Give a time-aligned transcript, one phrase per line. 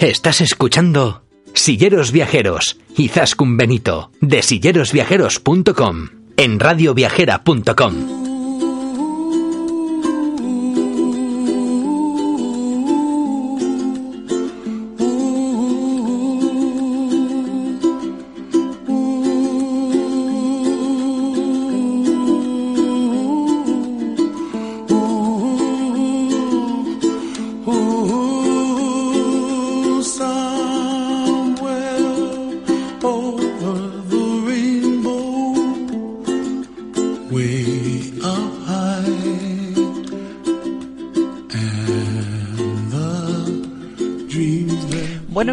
[0.00, 8.29] Estás escuchando Silleros Viajeros y Zascun Benito de sillerosviajeros.com en radioviajera.com.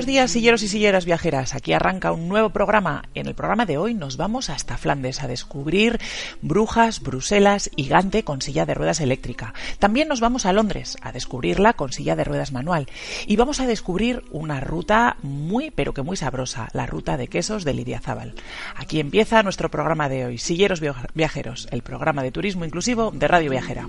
[0.05, 3.05] silleros y silleras viajeras, aquí arranca un nuevo programa.
[3.15, 5.99] En el programa de hoy nos vamos hasta Flandes a descubrir
[6.41, 9.53] Brujas, Bruselas y Gante con silla de ruedas eléctrica.
[9.79, 12.87] También nos vamos a Londres a descubrirla con silla de ruedas manual.
[13.25, 17.63] Y vamos a descubrir una ruta muy, pero que muy sabrosa, la ruta de quesos
[17.63, 18.35] de Lidia Zabal.
[18.75, 20.81] Aquí empieza nuestro programa de hoy, Silleros
[21.13, 23.87] Viajeros, el programa de turismo inclusivo de Radio Viajera.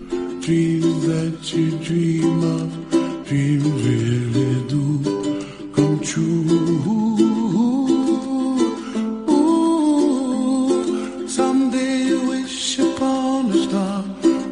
[11.26, 14.04] Someday wish upon a star,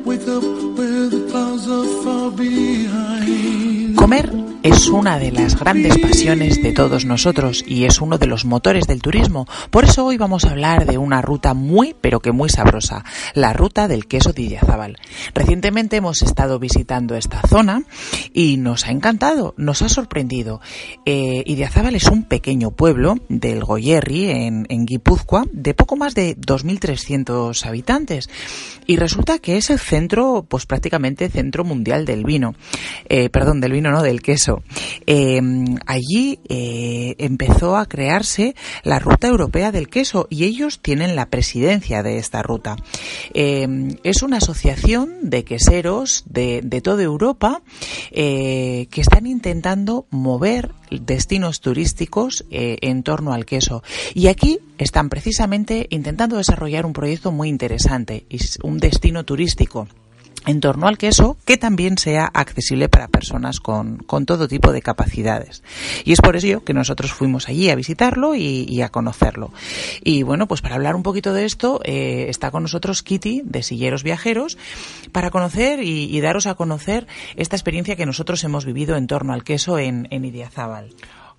[0.04, 0.42] wake up
[0.76, 3.96] where the clouds are far behind.
[3.96, 8.44] Comer es una de las grandes pasiones de todos nosotros y es uno de los
[8.44, 9.46] motores del turismo.
[9.70, 13.52] Por eso hoy vamos a hablar de una ruta muy, pero que muy sabrosa, la
[13.52, 14.98] ruta del queso de Idiazábal.
[15.34, 17.84] Recientemente hemos estado visitando esta zona
[18.34, 20.60] y nos ha encantado, nos ha sorprendido.
[21.04, 26.36] Eh, Idiazábal es un pequeño pueblo del Goyerri, en, en Guipúzcoa, de poco más de
[26.36, 28.28] 2.300 habitantes.
[28.86, 32.54] Y resulta que es el centro, pues prácticamente centro mundial del vino.
[33.08, 34.55] Eh, perdón, del vino no, del queso.
[35.06, 35.40] Eh,
[35.86, 42.02] allí eh, empezó a crearse la Ruta Europea del Queso y ellos tienen la presidencia
[42.02, 42.76] de esta ruta.
[43.34, 47.62] Eh, es una asociación de queseros de, de toda Europa
[48.12, 53.82] que están intentando mover destinos turísticos en torno al queso.
[54.14, 59.88] Y aquí están precisamente intentando desarrollar un proyecto muy interesante, es un destino turístico
[60.46, 65.62] en torno al queso que también sea accesible para personas con, todo tipo de capacidades.
[66.04, 69.52] Y es por ello que nosotros fuimos allí a visitarlo y, a conocerlo.
[70.02, 73.62] Y bueno, pues para hablar un poquito de esto eh, está con nosotros Kitty de
[73.62, 74.56] Silleros Viajeros
[75.12, 79.44] para conocer y, daros a conocer esta experiencia que nosotros hemos vivido en torno al
[79.44, 80.90] queso en, en Idiazábal.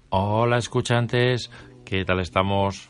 [0.10, 1.50] Hola escuchantes,
[1.84, 2.90] ¿qué tal estamos?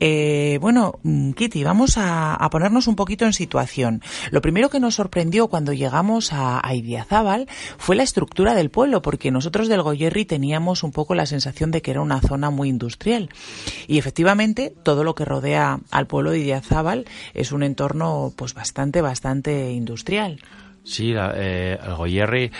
[0.00, 4.02] Eh, bueno, mm, Kitty, vamos a, ponernos un poquito en situación.
[4.30, 7.48] Lo primero que nos sorprendió cuando llegamos a, a Idiazábal
[7.78, 11.82] fue la estructura del pueblo, porque nosotros del Goyerri teníamos un poco la sensación de
[11.82, 13.30] que era una zona muy industrial.
[13.86, 19.00] Y efectivamente, todo lo que rodea al pueblo de Idiazábal es un entorno pues bastante,
[19.00, 20.40] bastante industrial.
[20.86, 22.52] Sí, eh, el Goyerri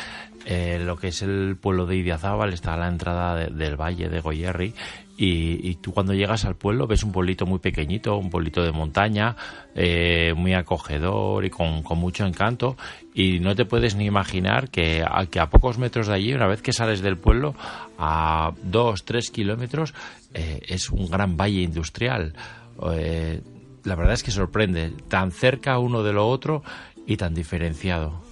[0.48, 4.20] eh, lo que es el pueblo de Idiazábal está a la entrada del valle de
[4.20, 4.74] Goyerri
[5.16, 9.34] y, tú cuando llegas al pueblo ves un pueblito muy pequeñito, un pueblito de montaña,
[9.74, 12.76] eh, muy acogedor y con, mucho encanto
[13.12, 16.46] y no te puedes ni imaginar que a, que a pocos metros de allí, una
[16.46, 17.56] vez que sales del pueblo,
[17.98, 19.94] a dos, tres kilómetros,
[20.32, 22.34] eh, es un gran valle industrial.
[22.78, 26.62] la verdad es que sorprende, tan cerca uno de lo otro
[27.04, 28.25] y tan diferenciado.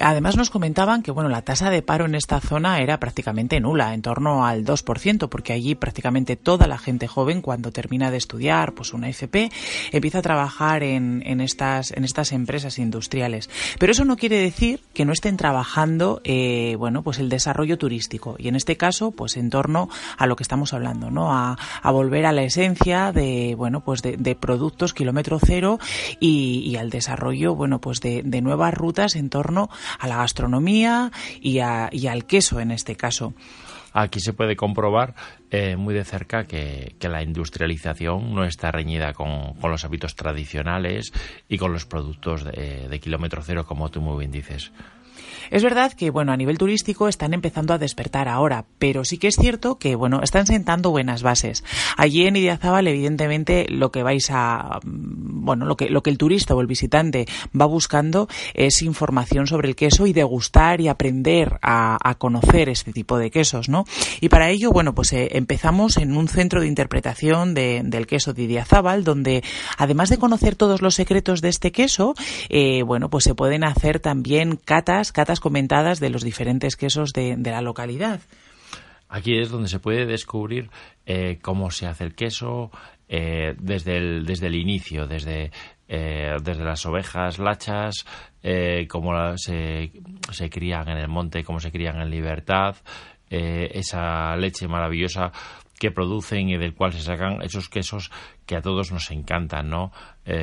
[0.00, 3.94] Además nos comentaban que bueno, la tasa de paro en esta zona era prácticamente nula,
[3.94, 8.72] en torno al 2%, porque allí prácticamente toda la gente joven cuando termina de estudiar
[8.74, 9.50] pues una FP
[9.92, 13.50] empieza a trabajar en, en estas en estas empresas industriales.
[13.78, 18.36] Pero eso no quiere decir que no estén trabajando eh, bueno, pues el desarrollo turístico
[18.38, 21.32] y en este caso pues en torno a lo que estamos hablando, ¿no?
[21.32, 25.78] A, a volver a la esencia de bueno, pues de, de productos kilómetro cero
[26.20, 29.61] y, y, al desarrollo bueno, pues de, de nuevas rutas en torno
[29.98, 31.10] a la gastronomía
[31.40, 33.34] y, al queso en este caso.
[33.94, 35.14] Aquí se puede comprobar
[35.50, 41.12] eh, muy de cerca que, la industrialización no está reñida con, los hábitos tradicionales
[41.48, 44.72] y con los productos de, kilómetro cero, como tú muy bien dices.
[45.50, 49.28] Es verdad que, bueno, a nivel turístico están empezando a despertar ahora, pero sí que
[49.28, 51.64] es cierto que, bueno, están sentando buenas bases.
[51.96, 56.18] Allí en Idiazábal, evidentemente, lo que vais a, mm, bueno, lo que, lo que el
[56.18, 57.26] turista o el visitante
[57.58, 63.16] va buscando es información sobre el queso y degustar y aprender a, conocer este tipo
[63.16, 63.84] de quesos, ¿no?
[64.20, 68.42] Y para ello, bueno, pues eh, empezamos en un centro de interpretación del queso de
[68.42, 69.42] Idiazábal, donde
[69.78, 72.14] además de conocer todos los secretos de este queso,
[72.48, 77.36] eh, bueno, pues se pueden hacer también catas, catas comentadas de los diferentes quesos de,
[77.36, 78.20] la localidad.
[79.08, 80.70] Aquí es donde se puede descubrir
[81.04, 82.70] eh, cómo se hace el queso
[83.08, 85.52] eh, desde, el, desde el inicio, desde,
[85.86, 88.06] eh, desde las ovejas lachas,
[88.88, 89.92] cómo se,
[90.30, 92.76] se crían en el monte, cómo se crían en libertad,
[93.28, 95.30] esa leche maravillosa
[95.78, 98.10] que producen y del cual se sacan esos quesos
[98.44, 99.92] que a todos nos encantan, ¿no?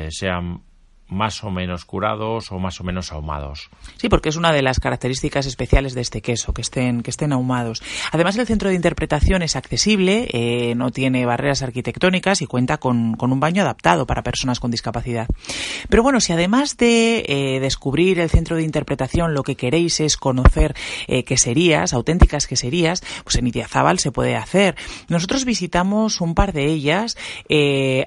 [0.08, 0.62] sean
[1.10, 3.68] más o menos curados o más o menos ahumados.
[3.96, 7.32] Sí, porque es una de las características especiales de este queso, que estén, que estén
[7.32, 7.82] ahumados.
[8.12, 13.16] Además, el centro de interpretación es accesible, eh, no tiene barreras arquitectónicas y cuenta con,
[13.20, 15.28] un baño adaptado para personas con discapacidad.
[15.88, 20.16] Pero bueno, si además de eh, descubrir el centro de interpretación lo que queréis es
[20.16, 20.74] conocer
[21.06, 24.76] eh, queserías, auténticas queserías, pues en Itiazábal se puede hacer.
[25.08, 27.16] Nosotros visitamos un par de ellas,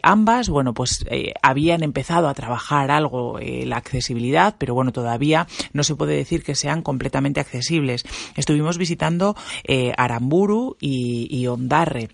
[0.01, 1.05] ambas, bueno, pues
[1.41, 6.43] habían empezado a trabajar algo eh, la accesibilidad, pero bueno, todavía no se puede decir
[6.43, 8.03] que sean completamente accesibles.
[8.35, 12.09] Estuvimos visitando eh, Aramburu y, y Ondarre.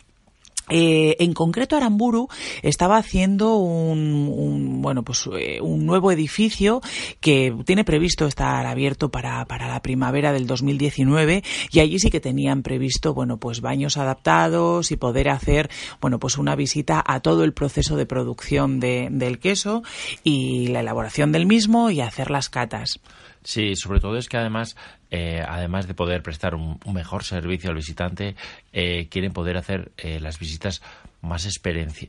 [0.69, 2.27] Eh, en concreto, Aramburu
[2.61, 6.81] estaba haciendo un, bueno, pues eh, un nuevo edificio
[7.19, 12.19] que tiene previsto estar abierto para, para, la primavera del 2019 y allí sí que
[12.19, 15.69] tenían previsto, bueno, pues baños adaptados y poder hacer,
[16.01, 19.83] bueno, pues una visita a todo el proceso de producción del queso
[20.23, 22.99] y la elaboración del mismo y hacer las catas.
[23.43, 24.75] Sí, sobre todo es que además,
[25.11, 28.35] eh, además de poder prestar un, mejor servicio al visitante,
[28.73, 30.81] eh, quieren poder hacer eh, las visitas
[31.21, 31.47] más,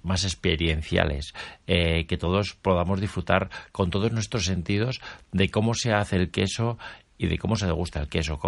[0.03, 1.35] más experienciales,
[1.67, 5.01] que todos podamos disfrutar con todos nuestros sentidos
[5.33, 6.79] de cómo se hace el queso
[7.19, 8.39] y de cómo se degusta el queso,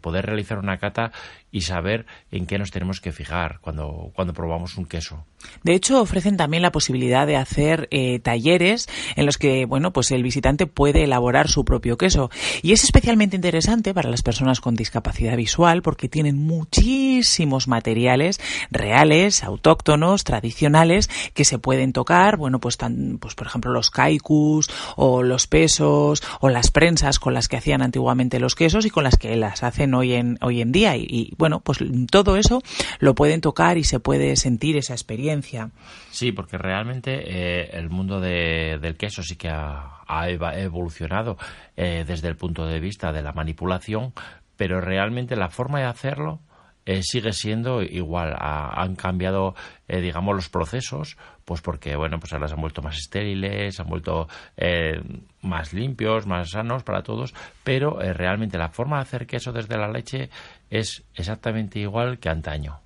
[0.00, 1.12] poder realizar una cata
[1.50, 5.24] y saber en qué nos tenemos que fijar cuando, cuando probamos un queso.
[5.62, 10.10] De hecho, ofrecen también la posibilidad de hacer eh, talleres en los que, bueno, pues
[10.10, 12.30] el visitante puede elaborar su propio queso.
[12.62, 18.40] Y es especialmente interesante para las personas con discapacidad visual porque tienen muchísimos materiales
[18.70, 24.70] reales, autóctonos, tradicionales, que se pueden tocar, bueno, pues, tan, pues por ejemplo los kaikus
[24.96, 29.04] o los pesos o las prensas con las que hacían antiguamente los quesos y con
[29.04, 30.96] las que las hacen hoy en, hoy en día.
[31.38, 31.78] Bueno, pues
[32.10, 32.62] todo eso
[32.98, 35.70] lo pueden tocar y se puede sentir esa experiencia.
[36.10, 39.94] Sí, porque realmente eh, el mundo del queso sí que ha,
[40.56, 41.36] evolucionado
[41.76, 44.12] eh, desde el punto de vista de la manipulación,
[44.56, 46.40] pero realmente la forma de hacerlo
[46.86, 48.34] eh, sigue siendo igual.
[48.40, 49.54] han cambiado,
[49.86, 54.26] digamos, los procesos, pues porque, bueno, pues ahora se han vuelto más estériles, han vuelto
[55.42, 59.88] más limpios, más sanos para todos, pero realmente la forma de hacer queso desde la
[59.88, 60.30] leche
[60.70, 62.80] es exactamente igual que antaño.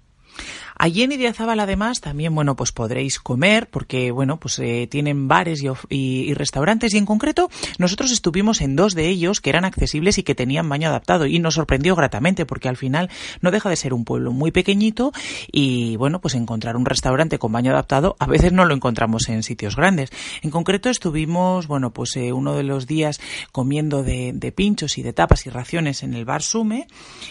[0.83, 5.63] Allí en Idiazábal además también, bueno, pues podréis comer porque, bueno, pues eh, tienen bares
[5.89, 6.93] y, restaurantes.
[6.93, 10.69] Y en concreto nosotros estuvimos en dos de ellos que eran accesibles y que tenían
[10.69, 11.27] baño adaptado.
[11.27, 13.11] Y nos sorprendió gratamente porque al final
[13.43, 15.13] no deja de ser un pueblo muy pequeñito
[15.53, 19.45] y, bueno, pues encontrar un restaurante con baño adaptado a veces no lo encontramos en
[19.45, 20.11] sitios grandes.
[20.43, 23.21] En concreto estuvimos, bueno, pues eh, uno de los días
[23.53, 26.89] comiendo de, pinchos y de tapas y raciones en el bar Sume.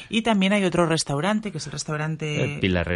[0.08, 2.60] Y también hay otro restaurante que es el restaurante...
[2.62, 2.88] Pilar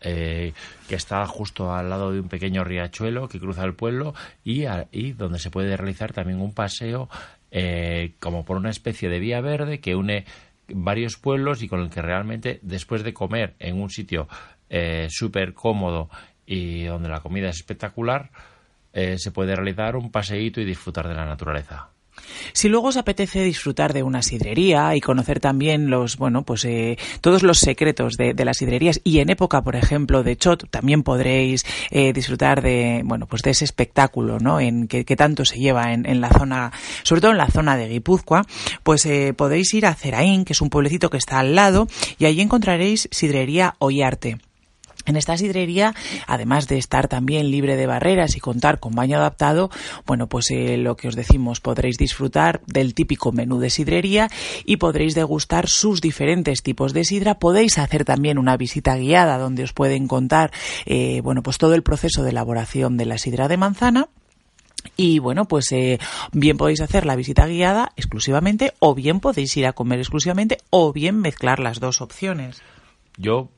[0.00, 0.52] Eh,
[0.88, 4.64] que está justo al lado de un pequeño riachuelo que cruza el pueblo y,
[5.12, 7.08] donde se puede realizar también un paseo
[7.50, 10.24] eh, como por una especie de vía verde que une
[10.68, 14.28] varios pueblos y con el que realmente después de comer en un sitio
[14.70, 16.08] eh, súper cómodo
[16.46, 18.30] y donde la comida es espectacular,
[18.92, 21.88] se puede realizar un paseíto y disfrutar de la naturaleza.
[22.52, 26.98] Si luego os apetece disfrutar de una sidrería y conocer también los, bueno, pues eh,
[27.20, 31.64] todos los secretos de, las sidrerías y en época, por ejemplo, de Chot, también podréis
[31.90, 34.60] eh, disfrutar de, bueno, pues de ese espectáculo, ¿no?
[34.60, 38.46] En que, tanto se lleva en, la zona, sobre todo en la zona de Guipúzcoa,
[38.82, 41.86] pues eh, podéis ir a Ceraín, que es un pueblecito que está al lado,
[42.18, 44.38] y allí encontraréis sidrería Ollarte.
[45.04, 45.94] En esta sidrería,
[46.26, 49.70] además de estar también libre de barreras y contar con baño adaptado,
[50.06, 54.28] bueno, pues eh, lo que os decimos, podréis disfrutar del típico menú de sidrería
[54.64, 57.38] y podréis degustar sus diferentes tipos de sidra.
[57.38, 60.52] Podéis hacer también una visita guiada donde os pueden contar,
[60.86, 64.08] eh, bueno, pues todo el proceso de elaboración de la sidra de manzana
[64.96, 65.98] Y bueno, pues eh,
[66.32, 70.92] bien podéis hacer la visita guiada exclusivamente o bien podéis ir a comer exclusivamente o
[70.92, 72.62] bien mezclar las dos opciones.
[73.16, 73.50] Yo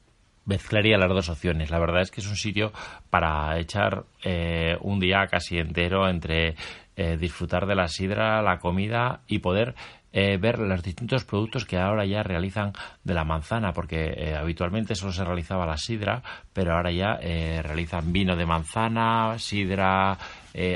[0.46, 1.70] mezclaría las dos opciones.
[1.70, 2.72] La verdad es que es un sitio
[3.10, 6.56] para echar eh, un día casi entero entre
[6.96, 9.74] eh, disfrutar de la sidra, la comida y poder
[10.12, 12.72] eh, ver los distintos productos que ahora ya realizan
[13.02, 16.22] de la manzana, porque habitualmente solo se realizaba la sidra,
[16.52, 20.16] pero ahora ya realizan vino de manzana, sidra,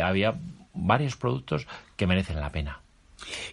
[0.03, 0.35] había
[0.75, 2.81] varios productos que merecen la pena.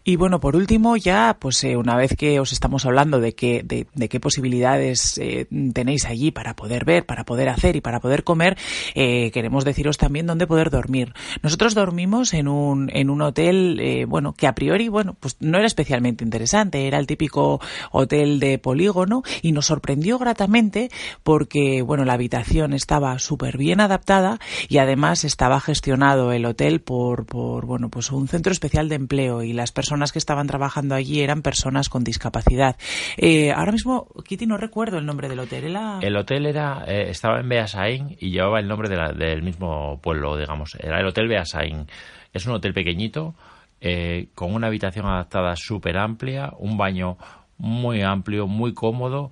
[0.04, 3.64] Y bueno, por último, ya, pues eh, una vez que os estamos hablando de, qué
[3.64, 8.24] de, qué posibilidades eh, tenéis allí para poder ver, para poder hacer y para poder
[8.24, 8.58] comer,
[8.94, 11.14] eh, queremos deciros también dónde poder dormir.
[11.42, 15.68] Nosotros dormimos en un, en un hotel, bueno, que a priori, bueno, pues no era
[15.68, 17.60] especialmente interesante, era el típico
[17.92, 20.90] hotel de polígono y nos sorprendió gratamente
[21.24, 27.26] porque, bueno, la habitación estaba súper bien adaptada y además estaba gestionado el hotel por,
[27.26, 31.22] por, bueno, pues un centro especial de empleo y las personas que estaban trabajando allí
[31.22, 32.76] eran personas con discapacidad.
[33.18, 35.76] Eh, ahora mismo, Kitty, no recuerdo el nombre del hotel.
[36.02, 40.76] El hotel era eh, estaba en Beasain y llevaba el nombre del mismo pueblo, digamos.
[40.80, 41.88] Era el Hotel Beasain.
[42.32, 43.34] Es un hotel pequeñito,
[43.82, 47.18] eh, con una habitación adaptada súper amplia, un baño
[47.58, 49.32] muy amplio, muy cómodo,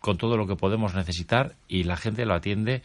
[0.00, 2.82] con todo lo que podemos necesitar y la gente lo atiende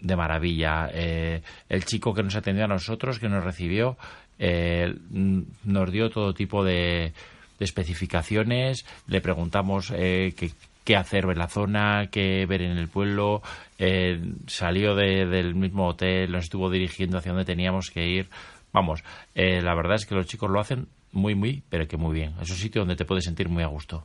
[0.00, 0.88] de maravilla.
[0.88, 3.96] el chico que nos atendió a nosotros, que nos recibió,
[4.38, 7.12] eh, nos dio todo tipo de,
[7.58, 10.32] especificaciones, le preguntamos eh,
[10.84, 13.42] qué, hacer en la zona, qué ver en el pueblo,
[13.78, 18.28] eh, salió del mismo hotel, nos estuvo dirigiendo hacia donde teníamos que ir.
[18.72, 19.02] Vamos,
[19.34, 22.34] la verdad es que los chicos lo hacen muy, muy, pero que muy bien.
[22.40, 24.04] Es un sitio donde te puedes sentir muy a gusto.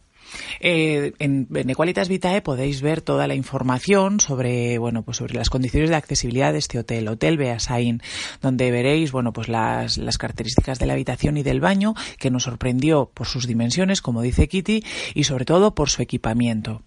[0.59, 5.89] Eh, en Benequalitas Vitae podéis ver toda la información sobre, bueno, pues sobre las condiciones
[5.89, 8.01] de accesibilidad de este hotel, Hotel Beasain,
[8.41, 12.43] donde veréis, bueno, pues las, las características de la habitación y del baño, que nos
[12.43, 16.83] sorprendió por sus dimensiones, como dice Kitty, y sobre todo por su equipamiento.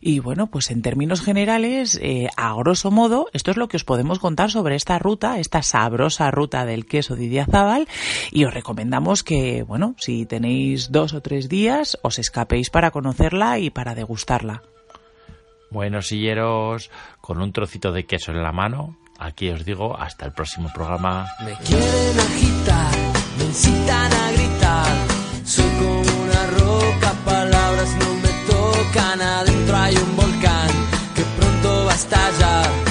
[0.00, 3.84] Y bueno, pues en términos generales, eh, a grosso modo, esto es lo que os
[3.84, 7.88] podemos contar sobre esta ruta, esta sabrosa ruta del queso de Idiazábal.
[8.30, 13.58] Y os recomendamos que, bueno, si tenéis dos o tres días, os escapéis para conocerla
[13.58, 14.62] y para degustarla.
[15.70, 20.32] Bueno, silleros, con un trocito de queso en la mano, aquí os digo hasta el
[20.32, 21.26] próximo programa.
[21.44, 22.94] Me quieren agitar,
[23.38, 25.05] me incitan a gritar,
[29.74, 30.68] hay un volcán
[31.14, 32.85] que pronto va a estallar.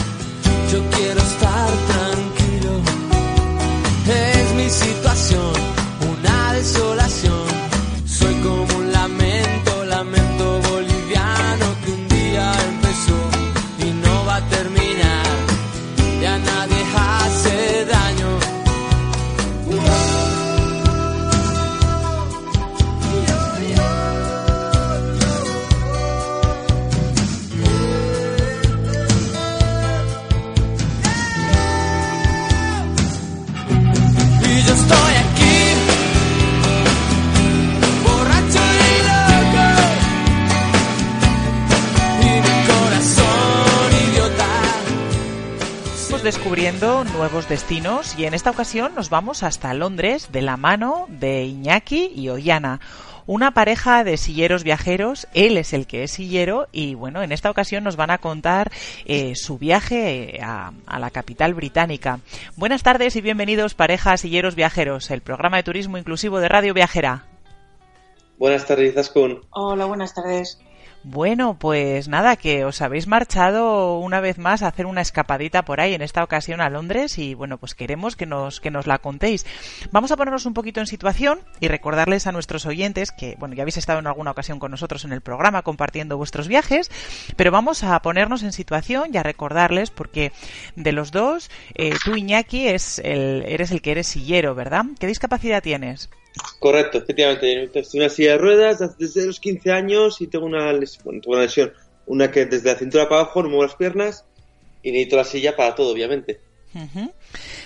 [46.25, 51.43] Descubriendo nuevos destinos y en esta ocasión nos vamos hasta Londres de la mano de
[51.43, 52.79] Iñaki y Ollana
[53.27, 55.27] una pareja de silleros viajeros.
[55.35, 58.71] Él es el que es sillero y bueno, en esta ocasión nos van a contar
[59.05, 62.21] eh, su viaje a, a, la capital británica.
[62.55, 67.25] Buenas tardes y bienvenidos pareja silleros viajeros, el programa de turismo inclusivo de Radio Viajera.
[68.39, 68.95] Buenas tardes.
[69.51, 70.59] Hola, buenas tardes.
[71.07, 75.79] Bueno, pues nada, que os habéis marchado una vez más a hacer una escapadita por
[75.79, 78.97] ahí, en esta ocasión a Londres, y bueno, pues queremos que nos, que nos la
[78.97, 79.45] contéis.
[79.91, 83.61] Vamos a ponernos un poquito en situación y recordarles a nuestros oyentes que, bueno, ya
[83.61, 86.89] habéis estado en alguna ocasión con nosotros en el programa compartiendo vuestros viajes,
[87.35, 90.31] pero vamos a ponernos en situación y a recordarles, porque
[90.75, 94.85] de los dos, eh, tú, Iñaki, es el, eres el que eres sillero, ¿verdad?
[94.99, 96.09] ¿Qué discapacidad tienes?
[96.59, 97.63] Correcto, efectivamente.
[97.79, 101.41] Estoy en una silla de ruedas desde los 15 años y tengo una, lesión, una
[101.41, 101.73] lesión.
[102.07, 104.25] Una que desde la cintura para abajo no muevo las piernas
[104.83, 106.39] y necesito la silla para todo, obviamente.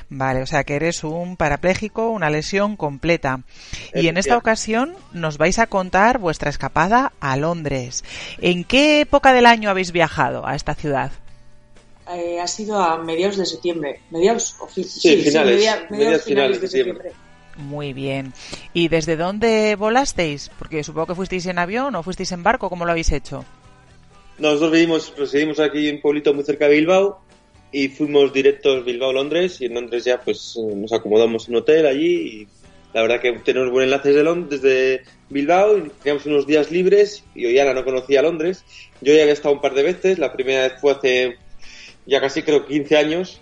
[0.10, 3.42] Vale, o sea que eres un parapléjico, una lesión completa.
[3.94, 8.04] Y en esta ocasión nos vais a contar vuestra escapada a Londres.
[8.40, 11.12] ¿En qué época del año habéis viajado a esta ciudad?
[12.12, 14.02] Eh, ha sido a mediados de septiembre.
[14.10, 17.12] Mediados, sí, sí, finales, mediados, mediados finales, de septiembre.
[17.60, 18.34] Muy bien.
[18.74, 20.50] ¿Y desde dónde volasteis?
[20.58, 23.46] Porque supongo que fuisteis en avión o fuisteis en barco, ¿cómo lo habéis hecho?
[24.38, 27.20] Nosotros vivimos, residimos aquí en un pueblito muy cerca de Bilbao
[27.72, 32.08] y fuimos directos Bilbao-Londres y en Londres ya pues nos acomodamos en un hotel allí
[32.08, 32.48] y
[32.94, 37.24] la verdad que tenemos buen enlaces de Londres, desde Bilbao y teníamos unos días libres
[37.36, 38.64] y hoy Ana no conocía Londres.
[39.02, 41.38] Yo ya había estado un par de veces, la primera vez fue hace
[42.06, 43.42] ya casi creo 15 años,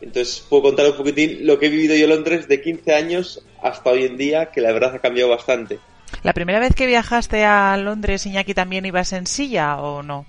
[0.00, 3.42] entonces puedo contar un poquitín lo que he vivido yo en Londres de 15 años
[3.62, 5.78] hasta hoy en día, que la verdad ha cambiado bastante.
[6.22, 10.26] ¿La primera vez que viajaste a Londres, Iñaki, también ibas en silla o no?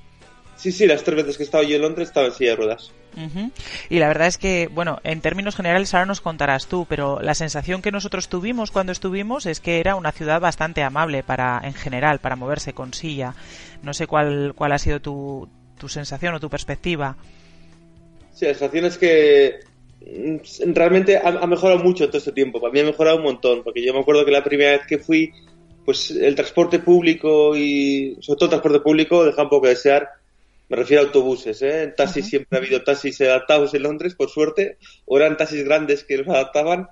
[0.55, 2.55] Sí, sí, las tres veces que he estado yo en Londres estaba en silla de
[2.55, 2.91] ruedas.
[3.17, 3.51] Ujú.
[3.89, 7.33] Y la verdad es que, bueno, en términos generales ahora nos contarás tú, pero la
[7.33, 11.73] sensación que nosotros tuvimos cuando estuvimos es que era una ciudad bastante amable para, en
[11.73, 13.33] general, para moverse con silla.
[13.81, 17.17] No sé cuál, cuál ha sido tu, tu sensación o tu perspectiva.
[18.33, 19.59] Sí, la sensación es que
[20.01, 22.59] mm, realmente ha, ha mejorado mucho en todo este tiempo.
[22.59, 24.97] Para mí ha mejorado un montón, porque yo me acuerdo que la primera vez que
[24.97, 25.31] fui,
[25.85, 30.09] pues el transporte público y sobre todo el transporte público deja un poco de desear.
[30.69, 31.83] Me refiero a autobuses, ¿eh?
[31.83, 36.05] En taxis siempre ha habido taxis adaptados en Londres, por suerte, o eran taxis grandes
[36.05, 36.87] que los adaptaban,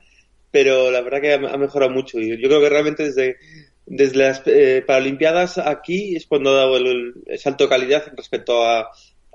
[0.52, 2.20] pero la verdad que ha, ha mejorado mucho.
[2.20, 3.38] Y yo creo que realmente desde,
[3.86, 8.66] desde las eh, Paralimpiadas aquí es cuando ha dado el, el salto de calidad respecto
[8.66, 8.90] a,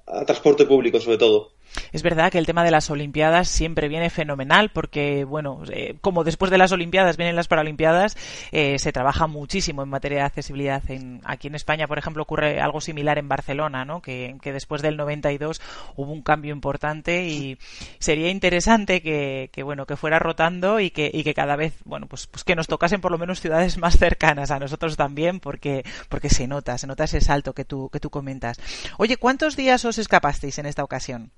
[0.06, 1.53] a transporte público, sobre todo.
[1.92, 6.24] Es verdad que el tema de las Olimpiadas siempre viene fenomenal porque, bueno, eh, como
[6.24, 8.16] después de las Olimpiadas vienen las Paralimpiadas,
[8.52, 10.82] eh, se trabaja muchísimo en materia de accesibilidad.
[10.90, 14.02] En, aquí en España, por ejemplo, ocurre algo similar en Barcelona, ¿no?
[14.02, 15.60] que, que después del 92
[15.96, 17.58] hubo un cambio importante y
[17.98, 22.06] sería interesante que, que, bueno, que fuera rotando y que, y que cada vez, bueno,
[22.06, 25.84] pues, pues que nos tocasen por lo menos ciudades más cercanas a nosotros también porque,
[26.08, 28.58] porque se nota, se nota ese salto que tú, que tú comentas.
[28.98, 31.30] Oye, ¿cuántos días os escapasteis en esta ocasión?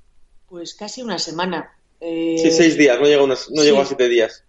[0.49, 1.73] Pues casi una semana.
[2.01, 3.69] Eh, Sí, seis días, no llegó, a unos- no sí.
[3.69, 4.45] llegó a siete días.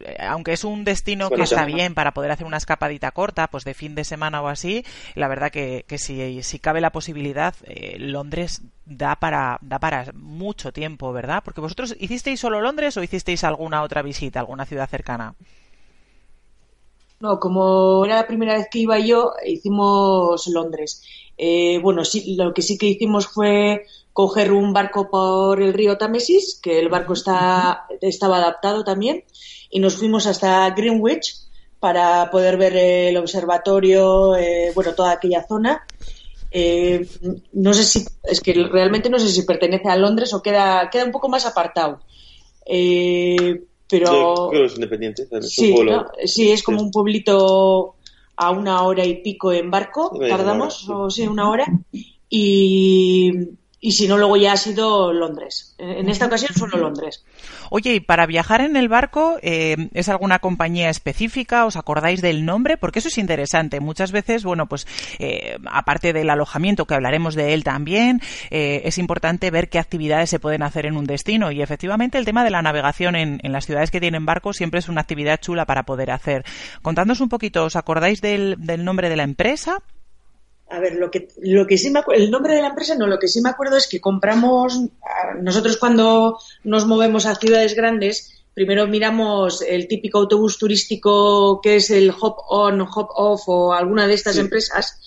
[0.00, 3.48] Eh, aunque es un destino Bueno, que está bien para poder hacer una escapadita corta,
[3.48, 6.90] pues de fin de semana o así, la verdad que, que si, si cabe la
[6.90, 11.42] posibilidad, eh, Londres da para, da para mucho tiempo, ¿verdad?
[11.44, 15.34] Porque vosotros hicisteis solo Londres o hicisteis alguna otra visita, alguna ciudad cercana.
[17.20, 21.02] No, como era la primera vez que iba yo, hicimos Londres.
[21.38, 25.98] Eh, bueno, sí, lo que sí que hicimos fue coger un barco por el río
[25.98, 29.24] Támesis, que el barco está, estaba adaptado también,
[29.70, 31.34] y nos fuimos hasta Greenwich
[31.80, 35.86] para poder ver el observatorio, eh, bueno, toda aquella zona.
[36.50, 37.06] Eh,
[37.52, 41.04] no sé si, es que realmente no sé si pertenece a Londres o queda, queda
[41.04, 42.00] un poco más apartado.
[42.64, 44.78] Eh, pero es
[45.50, 45.92] Sí, un pueblo.
[45.92, 46.06] ¿no?
[46.24, 47.94] sí, es como un pueblito
[48.36, 51.66] a una hora y pico en barco, tardamos, o sí, una hora.
[52.28, 53.32] Y,
[53.86, 55.76] y si no, luego ya ha sido Londres.
[55.78, 57.24] En esta ocasión solo Londres.
[57.70, 61.64] Oye, y para viajar en el barco, eh, ¿es alguna compañía específica?
[61.66, 62.78] ¿Os acordáis del nombre?
[62.78, 63.78] Porque eso es interesante.
[63.78, 64.88] Muchas veces, bueno, pues
[65.20, 68.20] eh, aparte del alojamiento, que hablaremos de él también,
[68.50, 71.52] eh, es importante ver qué actividades se pueden hacer en un destino.
[71.52, 74.80] Y efectivamente el tema de la navegación en, en las ciudades que tienen barcos siempre
[74.80, 76.44] es una actividad chula para poder hacer.
[76.82, 79.80] Contadnos un poquito, ¿os acordáis del, del nombre de la empresa?
[80.68, 83.06] A ver, lo que, lo que sí me acuerdo, el nombre de la empresa no,
[83.06, 84.80] lo que sí me acuerdo es que compramos,
[85.40, 91.90] nosotros cuando nos movemos a ciudades grandes, primero miramos el típico autobús turístico que es
[91.90, 94.40] el Hop On, Hop Off o alguna de estas Sí.
[94.40, 94.98] empresas.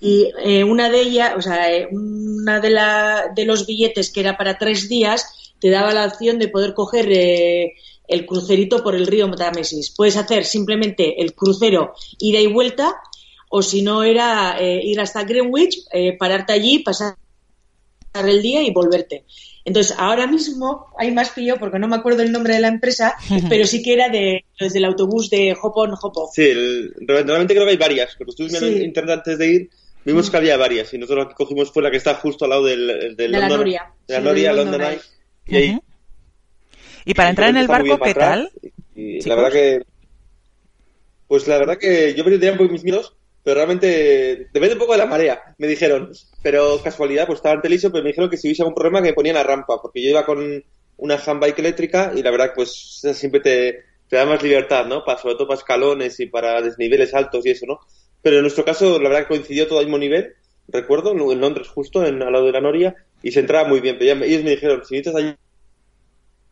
[0.00, 4.20] Y eh, una de ellas, o sea, eh, una de, la, de los billetes que
[4.20, 7.74] era para tres días, te daba la opción de poder coger eh,
[8.08, 9.90] el crucerito por el río Támesis.
[9.94, 12.94] Puedes hacer simplemente el crucero ida y vuelta,
[13.48, 17.16] o si no era eh, ir hasta Greenwich, eh, pararte allí, pasar
[18.14, 19.24] el día y volverte.
[19.64, 22.68] Entonces, ahora mismo hay más que yo, porque no me acuerdo el nombre de la
[22.68, 23.14] empresa,
[23.48, 26.30] pero sí que era de, los del autobús de Hop On, Hop Off.
[26.34, 28.14] Sí, el- realmente creo que hay varias.
[28.16, 28.76] Porque estuve mirando Sí.
[28.76, 29.70] en internet antes de ir,
[30.04, 30.94] vimos que había varias.
[30.94, 33.28] Y nosotros la que cogimos fue la que está justo al lado del, del De
[33.28, 33.92] la Noria.
[34.06, 35.00] De la Sí, Noria, London London Eye.
[35.46, 35.82] Y ahí Ujú.
[37.04, 38.50] Y para entrar en el barco, ¿qué tal?
[38.96, 39.82] Y la verdad que.
[41.28, 43.14] Pues la verdad que yo tenía un poco mis miedos,
[43.46, 46.10] pero realmente depende un poco de la marea, me dijeron.
[46.42, 49.10] Pero casualidad, pues estaba ante liso, pero me dijeron que si hubiese algún problema que
[49.10, 50.64] me ponían la rampa, porque yo iba con
[50.96, 55.04] una handbike eléctrica y la verdad pues siempre te, da más libertad, ¿no?
[55.04, 57.80] Para, sobre todo para escalones y para desniveles altos y eso, ¿no?
[58.22, 60.34] Pero en nuestro caso, la verdad coincidió todo al mismo nivel,
[60.68, 63.96] recuerdo, en Londres justo, en, al lado de la Noria, y se entraba muy bien.
[63.98, 65.36] Pero ya me- ellos me dijeron, si necesitas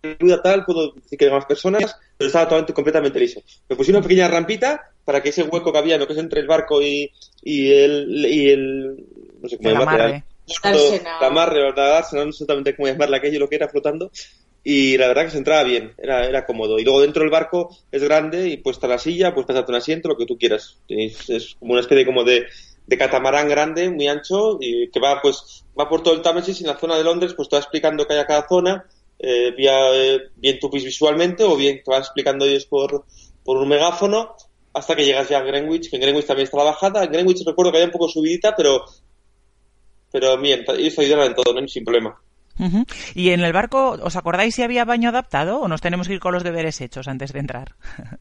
[0.04, 3.42] ayuda tal, puedo decir que hay más personas, pero estaba totalmente, completamente liso.
[3.68, 6.06] Me pusieron una pequeña rampita para que ese hueco que había, ¿no?
[6.06, 7.10] que es entre el barco y,
[7.42, 9.06] y el, y el,
[9.40, 10.24] no sé cómo El llamarle,
[11.20, 11.62] amarre.
[11.62, 14.10] O la no sé exactamente cómo llamarla aquello, lo que era flotando.
[14.66, 16.78] Y la verdad que se entraba bien, era, era cómodo.
[16.78, 20.08] Y luego dentro del barco es grande y puesta la silla, pues pasarte un asiento,
[20.08, 20.78] lo que tú quieras.
[20.88, 22.46] Es, es como una especie como de,
[22.86, 26.64] de catamarán grande, muy ancho, y que va pues va por todo el Támesis y
[26.64, 28.86] en la zona de Londres pues te va explicando que hay a cada zona,
[29.18, 33.04] eh, vía, eh, bien tú visualmente o bien te va explicando ellos por,
[33.44, 34.34] por un megáfono
[34.72, 37.04] hasta que llegas ya a Greenwich, que en Greenwich también está la bajada.
[37.04, 38.84] En Greenwich recuerdo que había un poco subidita, pero
[40.12, 41.66] pero bien, ellos ayudan en todo, ¿no?
[41.68, 42.16] sin problema.
[43.14, 46.20] Y en el barco, ¿os acordáis si había baño adaptado o nos tenemos que ir
[46.20, 47.74] con los deberes hechos antes de entrar?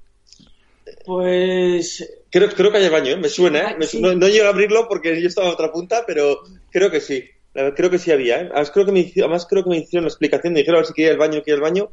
[1.05, 3.17] Pues Creo, creo que hay baño, ¿eh?
[3.17, 3.75] me suena, ¿eh?
[3.77, 6.39] Me su- no, no llego a abrirlo porque yo estaba a otra punta, pero
[6.71, 7.23] creo que sí.
[7.53, 8.49] Creo que sí había, ¿eh?
[8.51, 10.87] Además creo que me, además creo que me hicieron la explicación, me dijeron a ver
[10.87, 11.91] si quería el baño, quería el baño,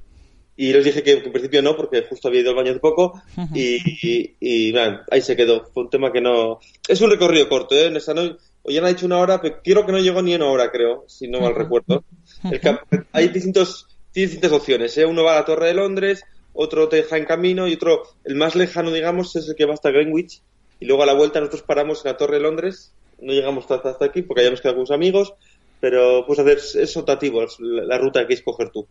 [0.57, 3.21] y les dije que, en principio no, porque justo había ido al baño hace poco,
[3.55, 5.67] y, y, y, nada, ahí se quedó.
[5.73, 6.61] Fue un tema que no...
[6.89, 7.87] Es un recorrido corto, ¿eh?
[7.87, 8.37] En no...
[8.63, 11.05] Hoy ya han dicho una hora, pero quiero que no llegó ni una hora, creo,
[11.09, 12.05] si no mal recuerdo.
[12.45, 15.07] El cap- hay distintos, distintas opciones, ¿eh?
[15.07, 18.35] Uno va a la Torre de Londres, otro te deja en camino y otro, el
[18.35, 20.43] más lejano, digamos, es el que va hasta Greenwich.
[20.79, 22.93] Y luego a la vuelta nosotros paramos en la Torre de Londres.
[23.23, 25.35] No llegamos hasta, hasta aquí porque hayamos quedado con unos amigos.
[25.81, 28.87] Pero pues hacer es optativo la, la ruta que quieres coger tú.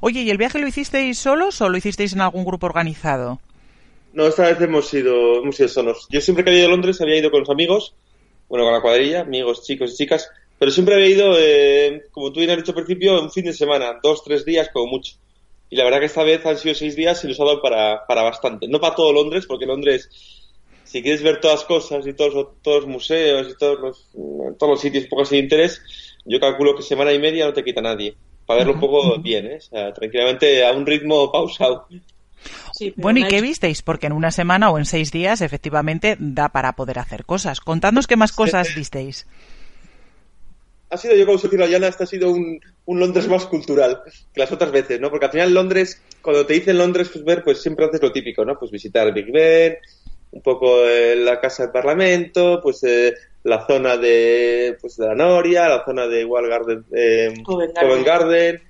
[0.00, 3.40] Oye, ¿y el viaje lo hicisteis solos o lo hicisteis en algún grupo organizado?
[4.12, 6.06] No, esta vez hemos ido, hemos ido solos.
[6.10, 7.94] Yo siempre que había ido a Londres había ido con los amigos,
[8.48, 12.40] bueno, con la cuadrilla, amigos, chicos y chicas, pero siempre había ido, eh, como tú
[12.40, 15.14] bien has dicho al principio, un fin de semana, dos, tres días como mucho.
[15.70, 18.06] Y la verdad que esta vez han sido seis días y nos ha dado para,
[18.06, 18.66] para bastante.
[18.66, 20.08] No para todo Londres, porque Londres,
[20.88, 24.08] si quieres ver todas las cosas y todos, los- todos los museos y todos los,
[24.58, 25.80] todos los sitios un poco así de interés,
[26.24, 28.16] yo calculo que semana y media no te quita nadie.
[28.46, 29.56] Para verlo un poco bien, ¿eh?
[29.56, 31.86] O sea, tranquilamente a un ritmo pausado.
[32.74, 33.82] sí, Bueno, ¿y qué visteis?
[33.82, 37.60] Porque en una semana o en seis días efectivamente da para poder hacer cosas.
[37.60, 39.26] Contadnos qué más cosas visteis.
[40.90, 44.00] ha sido, yo como decirlo, Ayana, este ha sido un, un Londres más cultural
[44.32, 45.10] que las otras veces, ¿no?
[45.10, 48.42] Porque al final Londres, cuando te dicen Londres, pues ver, pues siempre haces lo típico,
[48.44, 48.58] ¿no?
[48.58, 49.76] Pues visitar el Big Ben,
[50.30, 50.82] un poco
[51.16, 53.14] la Casa del Parlamento, pues eh,
[53.44, 58.62] la zona de, pues de la Noria, la zona de Wall Garden, eh, Covent Garden.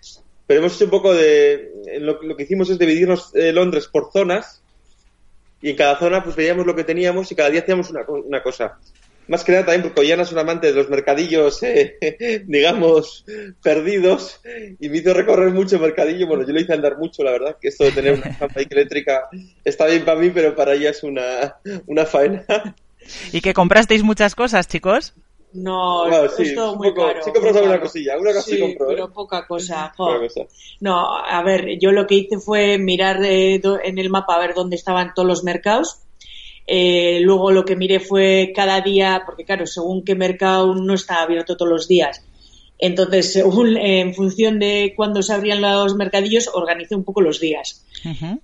[0.47, 4.11] Pero hemos hecho un poco de, lo, lo que hicimos es dividirnos eh, Londres por
[4.11, 4.63] zonas
[5.61, 8.43] y en cada zona pues veíamos lo que teníamos y cada día hacíamos una, una
[8.43, 8.79] cosa.
[9.29, 11.99] Más que nada también porque Ollana es un amante de los mercadillos, eh,
[12.47, 13.25] digamos,
[13.63, 14.41] perdidos
[14.81, 16.27] y me hizo recorrer mucho mercadillo.
[16.27, 19.29] Bueno, yo lo hice andar mucho, la verdad, que esto de tener una estampa eléctrica
[19.65, 22.45] está bien para mí, pero para ella es una, una faena.
[23.33, 25.15] ¿Y que comprasteis muchas cosas, chicos?
[25.53, 27.23] No, sí, es todo un muy poco- caro.
[27.23, 28.95] sí muy alguna cosilla, alguna cosa sí Sí, compró, ¿eh?
[28.95, 29.93] pero poca cosa.
[29.97, 30.41] Otra cosa.
[30.81, 34.39] No, a ver, yo lo que hice fue mirar eh, do- en el mapa a
[34.41, 36.01] ver dónde estaban todos los mercados.
[36.71, 41.23] Eh, luego lo que miré fue cada día, porque claro, según qué mercado no está
[41.23, 42.23] abierto todos los días.
[42.79, 47.41] Entonces, según eh, en función de cuándo se abrían los mercadillos, organicé un poco los
[47.41, 47.85] días.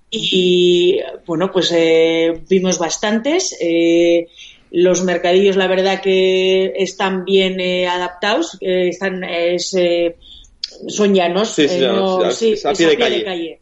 [0.09, 3.55] Y bueno, pues eh, vimos bastantes.
[3.61, 4.27] eh,
[4.71, 10.17] los mercadillos, la verdad que están bien eh, adaptados, eh, están es, eh,
[10.87, 11.49] son llanos.
[11.51, 13.15] Sí, sí, eh, no- sí, sí, a es pie de calle.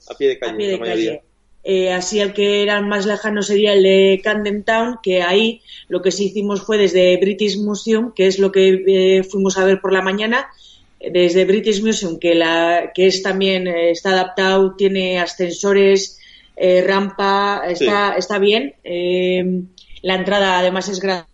[0.09, 1.21] A pie de calle, A pie de calle.
[1.65, 6.01] Eh, así el que era más lejano sería el de Camden Town, que ahí lo
[6.01, 8.83] que sí hicimos fue desde British Museum, que es lo que
[9.19, 10.47] eh, fuimos a ver por la mañana,
[10.99, 16.19] desde British Museum, que, la, que es también eh, está adaptado, tiene ascensores,
[16.55, 18.75] eh, rampa, está, está bien.
[18.83, 19.61] Eh,
[20.01, 21.25] la entrada además es gra-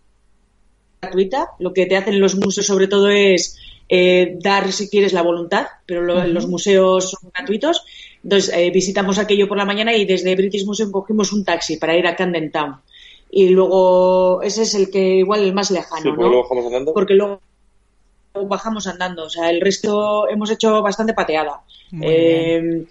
[1.02, 1.50] gratuita.
[1.58, 5.66] Lo que te hacen los museos sobre todo es eh, dar, si quieres, la voluntad,
[5.86, 7.84] pero lo- los museos son gratuitos.
[8.22, 11.96] Entonces eh, visitamos aquello por la mañana y desde British Museum cogimos un taxi para
[11.96, 12.76] ir a Camden Town.
[13.30, 16.16] Y luego ese es el que igual el más lejano, Sí, ¿no?
[16.16, 16.92] porque luego vamos andando.
[16.94, 17.40] porque luego
[18.48, 19.24] bajamos andando.
[19.24, 21.60] O sea, el resto hemos hecho bastante pateada.
[22.02, 22.84] Eh,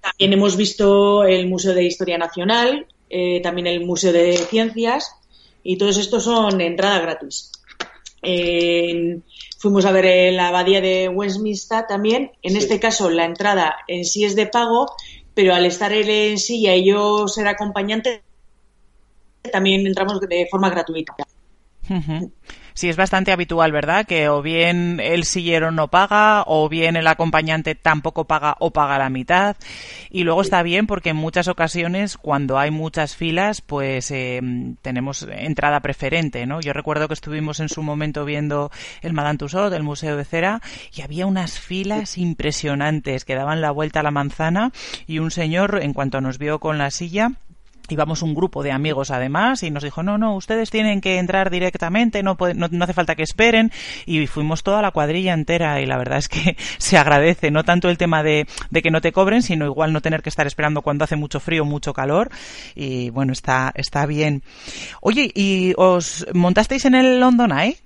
[0.00, 5.12] también hemos visto el Museo de Historia Nacional, eh, también el Museo de Ciencias,
[5.62, 7.52] y todos estos son entrada gratis.
[8.22, 9.18] Eh,
[9.58, 12.32] fuimos a ver eh, la abadía de Westminster también.
[12.42, 12.58] En Sí.
[12.58, 14.90] este caso, la entrada en sí es de pago,
[15.34, 18.22] pero al estar él en silla y yo ser acompañante,
[19.52, 21.14] también entramos de forma gratuita.
[22.78, 24.06] Sí, es bastante habitual, ¿verdad?
[24.06, 28.98] Que o bien el sillero no paga, o bien el acompañante tampoco paga o paga
[28.98, 29.56] la mitad.
[30.10, 34.40] Y luego está bien porque en muchas ocasiones, cuando hay muchas filas, pues eh,
[34.80, 36.60] tenemos entrada preferente, ¿no?
[36.60, 38.70] Yo recuerdo que estuvimos en su momento viendo
[39.02, 40.62] el Madame Tussauds, el Museo de Cera,
[40.94, 44.70] y había unas filas impresionantes que daban la vuelta a la manzana
[45.08, 47.32] y un señor, en cuanto nos vio con la silla,
[47.88, 51.50] íbamos un grupo de amigos además y nos dijo no no ustedes tienen que entrar
[51.50, 53.72] directamente no, puede- no no hace falta que esperen
[54.06, 57.88] y fuimos toda la cuadrilla entera y la verdad es que se agradece no tanto
[57.88, 60.82] el tema de, de que no te cobren sino igual no tener que estar esperando
[60.82, 62.30] cuando hace mucho frío mucho calor
[62.74, 64.42] y bueno está está bien
[65.00, 67.78] oye y os montasteis en el London Eye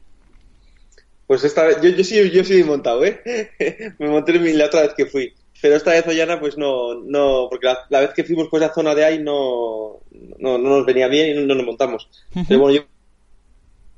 [1.26, 3.22] Pues esta vez, yo, yo sí, yo sí he montado, ¿eh?
[3.98, 5.32] me monté en la otra vez que fui.
[5.62, 8.74] Pero esta vez Ollana, pues no, no, porque la, la vez que fuimos pues a
[8.74, 10.00] zona de ahí no,
[10.38, 12.08] no, no nos venía bien y no, no nos montamos.
[12.48, 12.84] Pero bueno,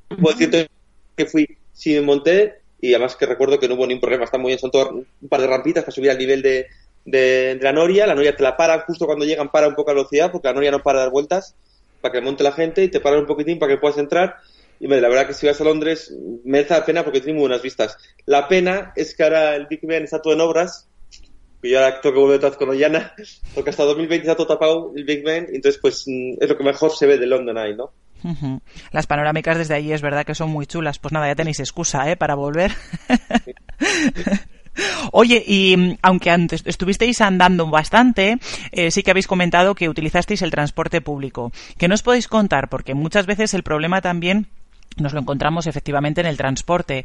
[0.08, 0.68] yo puedo decirte
[1.16, 4.36] que fui, sí me monté y además que recuerdo que no hubo ningún problema, está
[4.36, 6.66] muy bien, son todas un par de rampitas para subir al nivel de,
[7.06, 9.90] de, de la noria, la noria te la para justo cuando llegan para un poco
[9.90, 11.54] a velocidad porque la noria no para de dar vueltas
[12.02, 14.36] para que monte la gente y te paran un poquitín para que puedas entrar
[14.80, 17.62] y la verdad que si vas a Londres merece la pena porque tiene muy buenas
[17.62, 17.96] vistas.
[18.26, 20.88] La pena es que ahora el Big Ben está todo en obras,
[21.64, 23.14] que yo ahora tengo que volver otra vez con Ollana,
[23.54, 26.64] porque hasta 2020 está todo tapado el Big Ben, entonces pues mm, es lo que
[26.64, 27.90] mejor se ve de London Eye, ¿no?
[28.90, 30.98] Las panorámicas desde allí es verdad que son muy chulas.
[30.98, 32.16] Pues nada, ya tenéis excusa, ¿eh?
[32.16, 32.72] Para volver.
[35.12, 38.38] Oye, y mm, aunque antes estuvisteis andando bastante,
[38.72, 41.52] eh, sí que habéis comentado que utilizasteis el transporte público.
[41.76, 42.70] ¿Qué nos podéis contar?
[42.70, 44.48] Porque muchas veces el problema también
[44.96, 47.04] nos lo encontramos efectivamente en el transporte.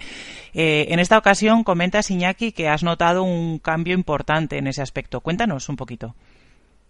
[0.54, 5.22] Eh, en esta ocasión comentas, Iñaki, que has notado un cambio importante en ese aspecto.
[5.22, 6.16] Cuéntanos un poquito.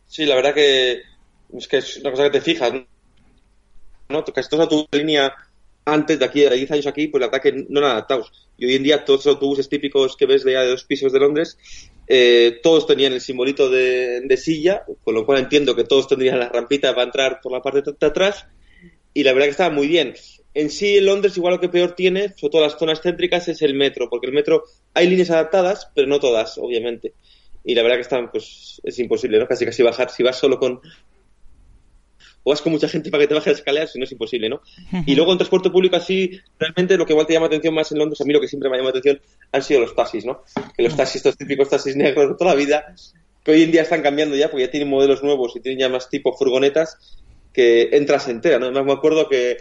[0.07, 1.01] Sí, la verdad que
[1.55, 2.73] es que es una cosa que te fijas,
[4.09, 4.23] ¿no?
[4.23, 5.33] Casi toda tu línea
[5.85, 8.31] antes de aquí, de 10 años aquí, pues la verdad que no eran adaptados.
[8.57, 11.19] Y hoy en día todos los autobuses típicos que ves de, de dos pisos de
[11.19, 11.57] Londres,
[12.07, 16.39] eh, todos tenían el simbolito de, de silla, con lo cual entiendo que todos tendrían
[16.39, 18.45] la rampita para entrar por la parte de atrás,
[19.13, 20.13] y la verdad que estaba muy bien.
[20.53, 23.61] En sí, en Londres igual lo que peor tiene, sobre todo las zonas céntricas, es
[23.61, 27.13] el metro, porque el metro hay líneas adaptadas, pero no todas, obviamente.
[27.63, 29.47] Y la verdad que están, pues, es imposible, ¿no?
[29.47, 30.09] Casi casi bajar.
[30.09, 30.81] Si vas solo con,
[32.43, 34.49] o vas con mucha gente para que te baje las escaleras, si no es imposible,
[34.49, 34.61] ¿no?
[35.05, 37.99] Y luego en transporte público así, realmente lo que igual te llama atención más en
[37.99, 40.43] Londres, a mí lo que siempre me ha llamado atención han sido los taxis, ¿no?
[40.75, 42.95] Que los taxis, estos típicos taxis negros de toda la vida,
[43.43, 45.89] que hoy en día están cambiando ya, porque ya tienen modelos nuevos y tienen ya
[45.89, 46.97] más tipo furgonetas,
[47.53, 48.65] que entras entera, ¿no?
[48.65, 49.57] Además me acuerdo que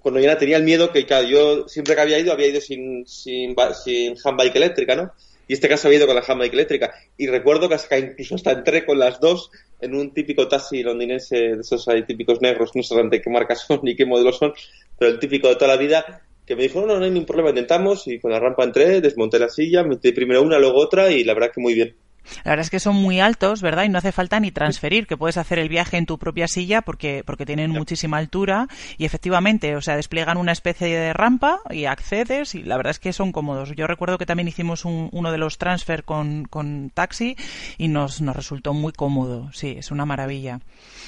[0.00, 3.06] cuando ya tenía el miedo que, claro, yo siempre que había ido, había ido sin,
[3.06, 5.12] sin, sin handbike eléctrica, ¿no?
[5.46, 6.94] Y este caso había ido con la handbike eléctrica.
[7.16, 11.36] Y recuerdo que hasta incluso hasta entré con las dos en un típico taxi londinense,
[11.36, 14.52] de esos ahí típicos negros, no sé realmente qué marcas son ni qué modelos son,
[14.98, 17.26] pero el típico de toda la vida, que me dijo, no, no, no hay ningún
[17.26, 21.10] problema, intentamos, y con la rampa entré, desmonté la silla, metí primero una, luego otra,
[21.10, 21.96] y la verdad que muy bien.
[22.44, 23.84] La verdad es que son muy altos, ¿verdad?
[23.84, 26.82] Y no hace falta ni transferir, que puedes hacer el viaje en tu propia silla
[26.82, 31.86] porque, porque tienen muchísima altura y efectivamente, o sea, despliegan una especie de rampa y
[31.86, 33.74] accedes y la verdad es que son cómodos.
[33.74, 37.36] Yo recuerdo que también hicimos un- uno de los transfer con, con taxi
[37.78, 39.50] y nos, nos resultó muy cómodo.
[39.52, 40.60] Sí, es una maravilla.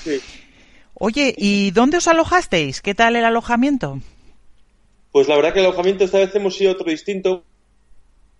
[0.05, 0.19] Sí.
[0.95, 2.81] Oye, ¿y dónde os alojasteis?
[2.83, 4.01] ¿Qué tal el alojamiento?
[5.13, 7.45] Pues la verdad que el alojamiento esta vez hemos sido otro distinto.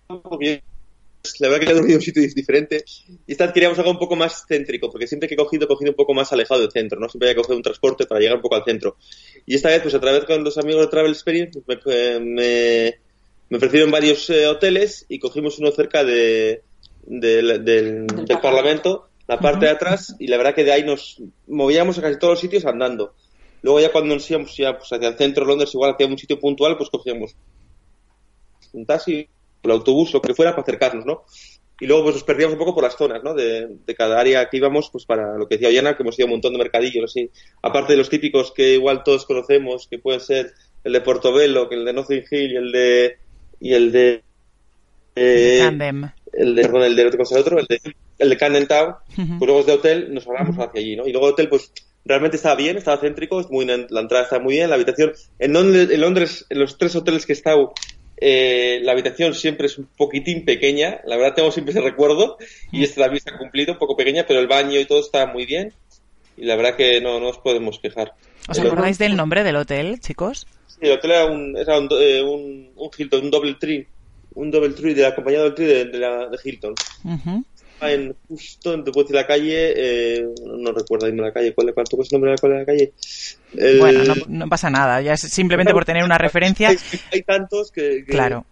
[0.07, 0.61] porque
[1.39, 2.83] La verdad que he dormido en un sitio diferente.
[3.25, 5.67] Y esta vez queríamos algo un poco más céntrico, porque siempre que he cogido, he
[5.67, 7.07] cogido un poco más alejado del centro, ¿no?
[7.07, 8.97] Siempre he cogido un transporte para llegar un poco al centro.
[9.45, 12.99] Y esta vez, pues a través con los amigos de Travel Experience, me, eh, me,
[13.49, 16.61] me ofrecieron varios eh, hoteles y cogimos uno cerca de,
[17.05, 21.21] del- del, del Parlamento, la parte de atrás, y la verdad que de ahí nos
[21.47, 23.15] movíamos a casi todos los sitios andando.
[23.61, 26.17] Luego ya cuando nos íbamos ya, pues, hacia el centro de Londres, igual hacia un
[26.17, 27.33] sitio puntual, pues cogíamos
[28.73, 29.29] un taxi,
[29.63, 31.23] el autobús, lo que fuera, para acercarnos, ¿no?
[31.79, 33.33] Y luego pues nos perdíamos un poco por las zonas, ¿no?
[33.33, 36.25] De, de cada área que íbamos, pues para lo que decía Ollana, que hemos ido
[36.25, 37.29] a un montón de mercadillos, así.
[37.61, 41.75] Aparte de los típicos que igual todos conocemos, que pueden ser el de Portobelo, que
[41.75, 43.17] el de Notting Hill y el de...
[43.59, 44.23] y el de...
[45.15, 45.69] eh,
[46.33, 47.59] el de, perdón, el de, ¿qué cosa otro?
[47.59, 47.79] El de,
[48.19, 49.39] el de Camden Town, Ujú.
[49.39, 51.07] pues luego de hotel nos hablamos hacia allí, ¿no?
[51.07, 51.71] Y luego de hotel, pues
[52.05, 55.53] realmente estaba bien, estaba céntrico, es muy, la entrada está muy bien, la habitación, en
[55.53, 57.73] Londres, en, Londres, en los tres hoteles que he estado,
[58.25, 62.37] eh, la habitación siempre es un poquitín pequeña, la verdad tengo siempre ese recuerdo,
[62.71, 65.45] y este también está cumplido, un poco pequeña, pero el baño y todo está muy
[65.45, 65.73] bien,
[66.37, 68.13] y la verdad que no, no nos podemos quejar.
[68.47, 70.47] ¿Os El- acordáis del nombre del hotel, chicos?
[70.67, 73.87] Sí, el hotel era un, era un, eh, un, un Hilton, un double tree,
[74.35, 76.73] un double tree de la compañía double tree de, de la, de Hilton.
[77.03, 77.43] Ujú.
[77.81, 82.01] En justo en puedo decir la calle eh, no recuerdo dime la calle cuál cuánto
[82.01, 82.93] es el nombre de la, cuál es la calle
[83.57, 86.69] El- Bueno, no, no pasa nada, ya es simplemente por tener una referencia.
[86.69, 86.77] hay,
[87.11, 88.45] hay tantos que, que- Claro.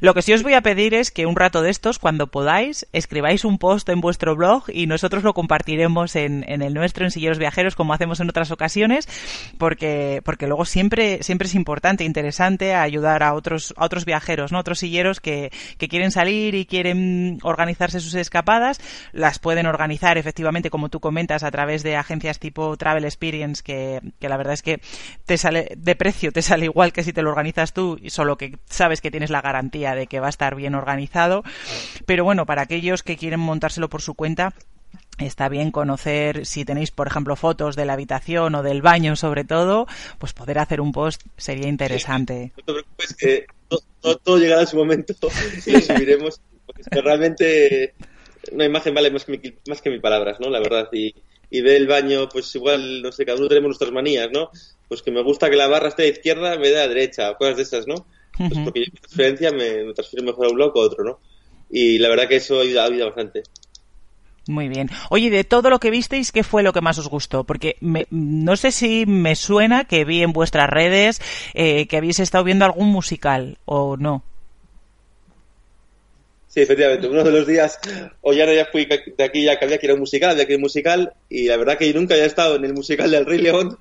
[0.00, 2.86] Lo que sí os voy a pedir es que un rato de estos, cuando podáis,
[2.92, 7.10] escribáis un post en vuestro blog y nosotros lo compartiremos en, en el nuestro, en
[7.10, 9.08] Silleros Viajeros, como hacemos en otras ocasiones,
[9.58, 14.58] porque, porque luego siempre, siempre es importante, interesante ayudar a otros, a otros viajeros, ¿no?
[14.58, 18.80] Otros silleros que, que quieren salir y quieren organizarse sus escapadas,
[19.12, 24.00] las pueden organizar efectivamente, como tú comentas, a través de agencias tipo Travel Experience, que,
[24.18, 24.80] que la verdad es que
[25.26, 28.58] te sale de precio, te sale igual que si te lo organizas tú, solo que
[28.66, 31.42] sabes que tienes la garantía de que va a estar bien organizado.
[32.06, 34.54] Pero bueno, para aquellos que quieren montárselo por su cuenta,
[35.18, 39.44] Está bien conocer, si tenéis, por ejemplo, fotos de la habitación o del baño, sobre
[39.44, 39.86] todo,
[40.18, 42.52] pues poder hacer un post sería interesante.
[42.56, 43.46] no te preocupes que
[44.00, 45.14] todo, llegará a su momento
[45.66, 46.40] y lo subiremos.
[46.66, 47.94] Porque realmente
[48.50, 50.50] una imagen vale más que, mi, más que mis palabras, ¿no?
[50.50, 50.88] La verdad.
[50.92, 51.14] Y,
[51.48, 54.50] y ve el baño, pues igual, no sé, cada uno tenemos nuestras manías, ¿no?
[54.88, 57.34] Pues que me gusta que la barra esté a izquierda en vez de a derecha,
[57.34, 58.06] cosas de esas, ¿no?
[58.36, 61.04] Pues porque yo mi transferencia me, me, transfiero mejor a un blog o a otro,
[61.04, 61.20] ¿no?
[61.70, 63.42] Y la verdad que eso ayuda, ayuda bastante.
[64.46, 64.90] Muy bien.
[65.08, 67.44] Oye, de todo lo que visteis, ¿qué fue lo que más os gustó?
[67.44, 71.20] Porque me, no sé si me suena que vi en vuestras redes
[71.54, 74.22] eh, que habéis estado viendo algún musical o no.
[76.48, 77.08] Sí, efectivamente.
[77.08, 77.80] Uno de los días,
[78.20, 80.46] o ya ya fui de aquí, ya que había que ir a un musical, había
[80.46, 82.74] que ir a un musical, y la verdad que yo nunca había estado en el
[82.74, 83.76] musical del Rey León,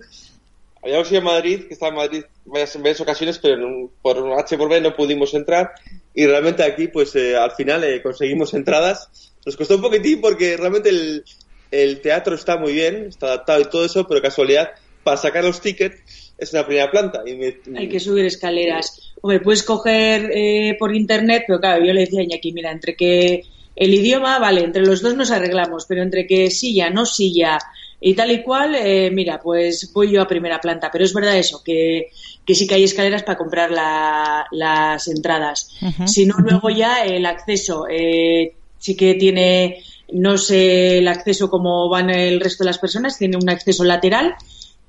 [0.84, 4.70] Habíamos ido a Madrid, que estaba en Madrid varias, varias ocasiones, pero por H por
[4.70, 5.72] B no pudimos entrar.
[6.14, 9.32] Y realmente aquí, pues eh, al final eh, conseguimos entradas.
[9.46, 11.24] Nos costó un poquitín porque realmente el,
[11.72, 14.72] el, teatro está muy bien, está adaptado y todo eso, pero casualidad,
[15.04, 17.24] para sacar los tickets es una primera planta.
[17.26, 17.58] Y me...
[17.78, 19.14] Hay que subir escaleras.
[19.22, 22.96] Hombre, puedes coger eh, por internet, pero claro, yo le decía a Iñaki, mira, entre
[22.96, 23.44] que
[23.76, 27.58] el idioma, vale, entre los dos nos arreglamos, pero entre que silla, no silla,
[28.06, 30.90] y tal y cual, eh, mira, pues voy yo a primera planta.
[30.92, 32.10] Pero es verdad eso, que,
[32.46, 35.70] que sí que hay escaleras para comprar la, las entradas.
[36.06, 41.88] Si no, luego ya el acceso eh, sí que tiene, no sé el acceso como
[41.88, 44.36] van el resto de las personas, tiene un acceso lateral,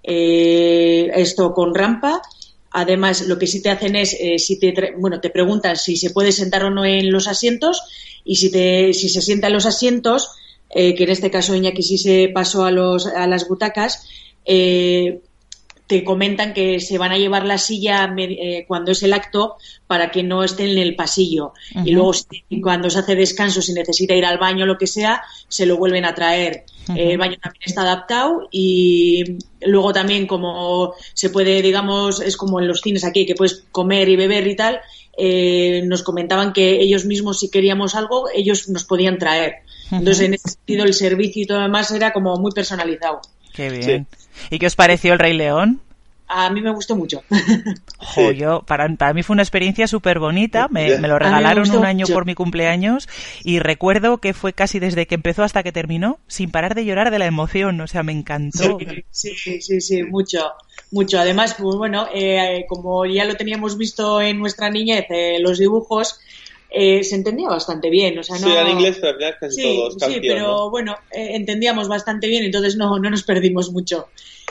[0.02, 2.20] eh, esto con rampa.
[2.72, 6.10] Además, lo que sí te hacen es, eh, si te, bueno, te preguntan si se
[6.10, 7.80] puede sentar o no en los asientos
[8.24, 10.30] y si, te, si se sienta en los asientos,
[10.70, 14.06] eh, que en este caso Iñaki sí se pasó a, los, a las butacas,
[14.44, 15.20] eh,
[15.86, 20.10] te comentan que se van a llevar la silla eh, cuando es el acto para
[20.10, 21.52] que no estén en el pasillo.
[21.74, 21.88] Uh -huh.
[21.88, 22.12] Y luego
[22.62, 25.76] cuando se hace descanso, si necesita ir al baño o lo que sea, se lo
[25.76, 26.64] vuelven a traer.
[26.88, 27.12] Uh -huh.
[27.12, 29.24] el baño también está adaptado y
[29.60, 34.08] luego también como se puede, digamos, es como en los cines aquí, que puedes comer
[34.08, 34.80] y beber y tal,
[35.16, 39.62] eh, nos comentaban que ellos mismos si queríamos algo, ellos nos podían traer.
[39.90, 43.20] Entonces, en ese sentido, el servicio y todo lo demás era como muy personalizado.
[43.52, 44.06] Qué bien.
[44.10, 44.26] Sí.
[44.50, 45.80] ¿Y qué os pareció el Rey León?
[46.26, 47.22] A mí me gustó mucho.
[47.98, 50.68] Jo, yo, para, para mí fue una experiencia súper bonita.
[50.68, 52.14] Me, me, lo regalaron me un año mucho.
[52.14, 53.08] por mi cumpleaños
[53.42, 57.10] y recuerdo que fue casi desde que empezó hasta que terminó, sin parar de llorar
[57.10, 57.80] de la emoción.
[57.80, 58.78] O sea, me encantó.
[59.10, 60.52] Sí, sí, sí, sí mucho.
[60.90, 61.18] Mucho.
[61.18, 66.20] Además, pues bueno, eh, como ya lo teníamos visto en nuestra niñez, eh, los dibujos,
[66.70, 68.18] eh, se entendía bastante bien.
[68.18, 68.46] O sea, no...
[68.46, 69.94] Sí, en inglés, pero casi sí, todos.
[70.00, 70.70] Sí, pero ¿no?
[70.70, 74.08] bueno, eh, entendíamos bastante bien, entonces no, no nos perdimos mucho.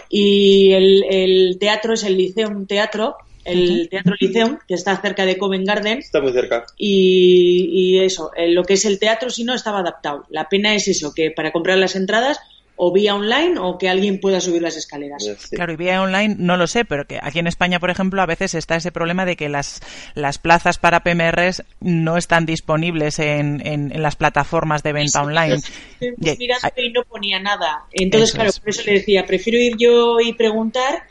[0.09, 5.37] Y el, el teatro es el Liceum Teatro, el Teatro Liceum, que está cerca de
[5.37, 5.97] Covent Garden.
[5.97, 6.65] Está muy cerca.
[6.77, 10.25] Y, y eso, lo que es el teatro, si no, estaba adaptado.
[10.29, 12.39] La pena es eso, que para comprar las entradas
[12.75, 15.23] o vía online o que alguien pueda subir las escaleras.
[15.23, 15.55] Sí.
[15.55, 18.25] Claro, y vía online no lo sé, pero que aquí en España, por ejemplo, a
[18.25, 19.81] veces está ese problema de que las,
[20.15, 25.25] las plazas para PMRs no están disponibles en, en, en las plataformas de venta sí,
[25.25, 25.57] online.
[25.99, 27.85] Pues mirando y no ponía nada.
[27.91, 28.59] Entonces, eso claro, es.
[28.59, 31.03] por eso le decía, prefiero ir yo y preguntar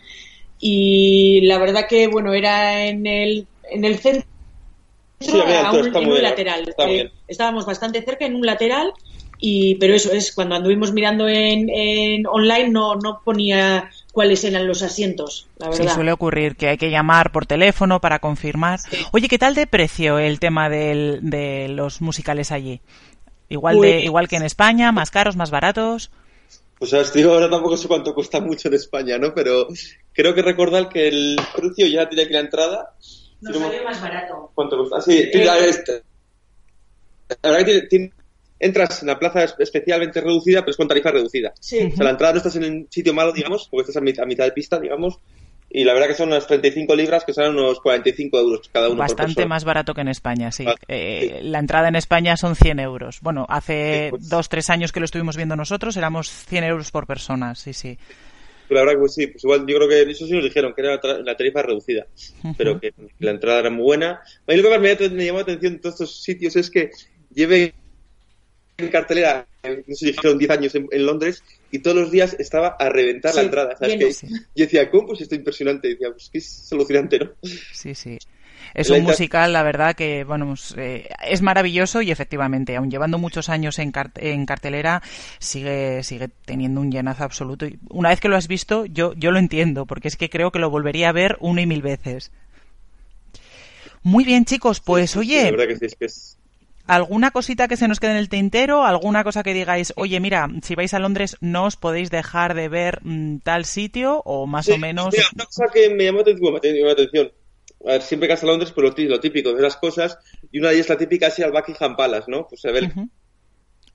[0.64, 4.28] y la verdad que, bueno, era en el, en el centro,
[5.20, 6.74] sí, a un, en un lateral.
[6.78, 8.92] Eh, estábamos bastante cerca en un lateral
[9.44, 14.68] y pero eso es cuando anduvimos mirando en, en online no no ponía cuáles eran
[14.68, 15.88] los asientos, la verdad.
[15.88, 18.78] Sí, suele ocurrir que hay que llamar por teléfono para confirmar.
[18.78, 18.98] Sí.
[19.10, 22.80] Oye, ¿qué tal de precio el tema del, de los musicales allí?
[23.48, 26.12] Igual pues, de igual que en España, más caros, más baratos.
[26.78, 29.34] Pues sabes, digo, ahora tampoco sé cuánto cuesta mucho en España, ¿no?
[29.34, 29.66] Pero
[30.12, 32.94] creo que recordar que el precio ya tenía que la entrada.
[33.40, 34.52] Nos salió más barato.
[34.54, 34.98] ¿Cuánto cuesta?
[34.98, 36.02] Ah, sí, eh, este.
[37.42, 38.12] La verdad que tiene
[38.62, 41.52] entras en la plaza especialmente reducida, pero es con tarifa reducida.
[41.60, 41.90] Sí.
[41.92, 44.24] O sea, la entrada no estás en un sitio malo, digamos, porque estás a mitad,
[44.24, 45.18] a mitad de pista, digamos,
[45.74, 48.98] y la verdad que son unas 35 libras, que son unos 45 euros cada uno.
[48.98, 50.64] Bastante más barato que en España, sí.
[50.66, 51.48] Ah, eh, sí.
[51.48, 53.20] La entrada en España son 100 euros.
[53.20, 54.28] Bueno, hace sí, pues...
[54.28, 57.98] dos, tres años que lo estuvimos viendo nosotros, éramos 100 euros por persona, sí, sí.
[58.68, 60.82] La verdad que pues sí, pues igual yo creo que eso sí nos dijeron que
[60.82, 62.06] era la tarifa reducida,
[62.56, 64.20] pero que la entrada era muy buena.
[64.46, 66.70] A mí lo que más me, me llamó la atención de todos estos sitios es
[66.70, 66.90] que
[67.34, 67.74] lleve
[68.82, 72.68] en cartelera, no sé, dijeron 10 años en, en, Londres y todos los días estaba
[72.78, 73.76] a reventar Sí, la entrada.
[73.76, 73.96] ¿sabes?
[73.96, 74.26] Que sí.
[74.54, 75.08] Yo decía, ¿cómo?
[75.08, 75.88] Pues esto es impresionante.
[75.88, 77.32] decía, pues que es alucinante, ¿no?
[77.70, 78.18] Sí, sí.
[78.74, 82.90] Es La un musical, la verdad, que bueno, pues, eh, es maravilloso y efectivamente, aun
[82.90, 85.02] llevando muchos años en, cart- en cartelera,
[85.40, 87.66] sigue, sigue teniendo un llenazo absoluto.
[87.66, 90.52] Y una vez que lo has visto, yo, yo lo entiendo, porque es que creo
[90.52, 92.30] que lo volvería a ver una y mil veces.
[94.02, 96.38] Muy bien, chicos, pues La oye, verdad que sí, es que es...
[96.86, 98.84] ¿alguna cosita que se nos quede en el tintero?
[98.84, 102.68] ¿Alguna cosa que digáis, oye, mira, si vais a Londres no os podéis dejar de
[102.68, 105.12] ver mm, tal sitio o más o menos...
[105.12, 107.32] mira, una cosa que me llamó la atención.
[107.84, 110.16] A ver, siempre que vas a Londres, pues lo, tí- lo típico, ver las cosas,
[110.52, 112.46] y una de ellas la típica así al Buckingham Palace, ¿no?
[112.48, 112.78] Pues se ve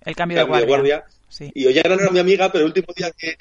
[0.06, 1.04] el cambio, cambio de guardia.
[1.30, 1.52] Sí.
[1.54, 3.36] Y Ollana no era mi amiga, pero el último día que,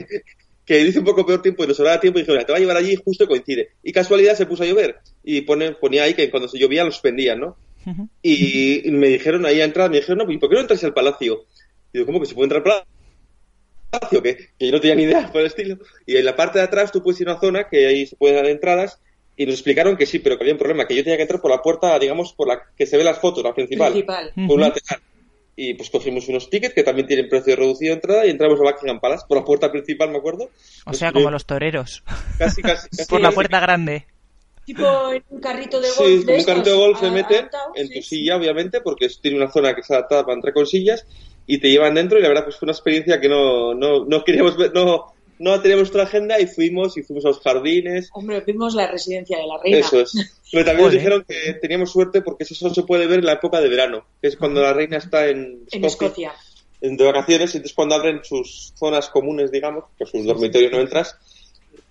[0.65, 2.61] que hice un poco peor tiempo y nos sobraba tiempo, dije, mira, te va a
[2.61, 3.71] llevar allí y justo coincide.
[3.83, 4.99] Y casualidad se puso a llover.
[5.25, 7.57] Y pone, ponía ahí que cuando se llovía los suspendían, ¿no?
[8.23, 10.95] Y me dijeron ahí a entrar, me dijeron, no, ¿y por qué no entras al
[10.95, 11.45] palacio?
[11.93, 12.85] Y digo, ¿cómo que se puede entrar al
[13.91, 14.23] palacio?
[14.23, 15.79] Que, que yo no tenía ni idea por el estilo.
[16.05, 18.17] Y en la parte de atrás tú puedes ir a una zona que ahí se
[18.17, 19.01] pueden dar entradas.
[19.37, 21.43] Y nos explicaron que sí, pero que había un problema, que yo tenía que entrar
[21.43, 23.93] por la puerta, digamos, por la que se ve las fotos, la principal.
[23.93, 24.33] Principal.
[24.35, 25.01] Por un lateral.
[25.59, 28.63] Y pues cogimos unos tickets que también tienen precio reducido de entrada y entramos a
[28.63, 30.51] Buckingham Palace por la puerta principal, me acuerdo.
[30.85, 32.03] O sea, Pues, como los toreros.
[32.39, 32.89] Casi, casi.
[32.97, 34.07] casi Por la puerta grande.
[34.67, 35.99] Tipo en un carrito de golf.
[35.99, 38.09] Sí, de un estos, carrito de golf se mete adaptado, en sí, tu sí.
[38.17, 41.07] silla, obviamente, porque es- tiene una zona que está adaptada para entrar con sillas
[41.47, 44.25] y te llevan dentro y la verdad pues fue una experiencia que no, no, no
[44.25, 45.07] queríamos ver, no,
[45.39, 48.11] no teníamos nuestra agenda y fuimos y fuimos a los jardines.
[48.13, 49.79] Hombre, vimos la residencia de la reina.
[49.79, 50.41] Eso es.
[50.51, 53.35] Pero también nos dijeron que teníamos suerte porque eso solo se puede ver en la
[53.35, 56.33] época de verano, que es cuando la reina está en En Escocia.
[56.81, 60.81] en- de vacaciones, y entonces cuando abren sus zonas comunes, digamos, pues sus dormitorios no
[60.81, 61.17] entras.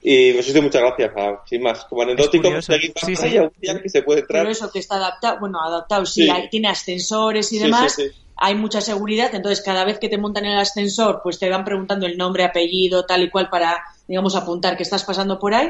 [0.08, 1.84] Y pues eso muchas gracias, ah, sin más.
[1.86, 4.44] Como anecdótico, seguir Sí, allá, un día que se puede entrar.
[4.44, 6.30] Pero eso que está adaptado, bueno, adaptado, sí, Sí.
[6.30, 7.94] hay- tiene ascensores y Sí, demás.
[7.96, 8.16] sí, sí.
[8.38, 11.66] Hay mucha seguridad, entonces cada vez que te montan en el ascensor, pues te van
[11.66, 15.70] preguntando el nombre, apellido, tal y cual para, digamos, apuntar que estás pasando por ahí.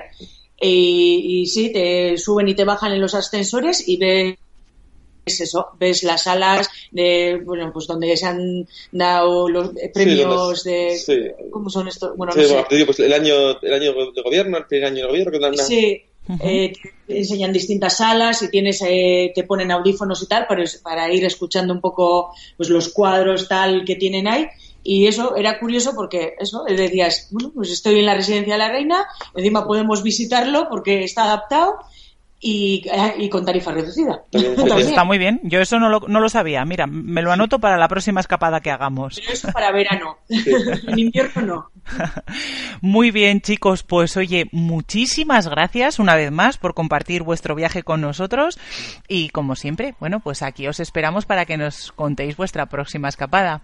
[0.60, 4.36] Y, y sí, te suben y te bajan en los ascensores y ves
[5.26, 10.98] eso, ves las salas de, bueno, pues donde se han dado los premios donde- de,
[10.98, 11.20] sí.
[11.52, 12.16] ¿cómo son estos?
[12.16, 12.54] Bueno, Sí, no sé.
[12.54, 15.32] bueno, te digo, pues el año, el año de gobierno, el primer año de gobierno,
[15.32, 16.02] que dan una- Sí,
[16.44, 16.74] eh,
[17.08, 21.26] te enseñan distintas salas y tienes, eh, te ponen audífonos y tal para, para ir
[21.26, 24.46] escuchando un poco pues los cuadros tal que tienen ahí.
[24.88, 28.60] Y eso era curioso porque eso, eh, decías, bueno, pues estoy en la residencia de
[28.60, 31.74] la reina, encima podemos visitarlo porque está adaptado
[32.48, 34.22] y, eh, y con tarifa reducida.
[34.32, 35.40] Pues está muy bien.
[35.42, 36.64] Yo eso no lo, no lo sabía.
[36.64, 39.20] Mira, me lo anoto para la próxima escapada que hagamos.
[39.20, 40.20] Pero eso para verano.
[40.30, 41.72] en invierno no.
[42.82, 43.82] Muy bien, chicos.
[43.82, 48.60] Pues oye, muchísimas gracias una vez más por compartir vuestro viaje con nosotros.
[49.08, 53.64] Y como siempre, bueno, pues aquí os esperamos para que nos contéis vuestra próxima escapada.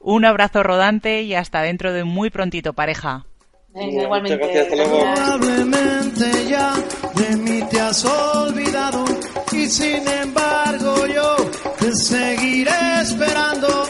[0.00, 3.26] Un abrazo rodante y hasta dentro de muy prontito, pareja.
[3.74, 4.36] Venga, Muchas igualmente.
[4.36, 4.66] gracias.
[4.66, 6.74] Probablemente ya
[7.14, 9.04] de mí te has olvidado
[9.52, 11.36] y sin embargo yo
[11.78, 13.84] te seguiré esperando.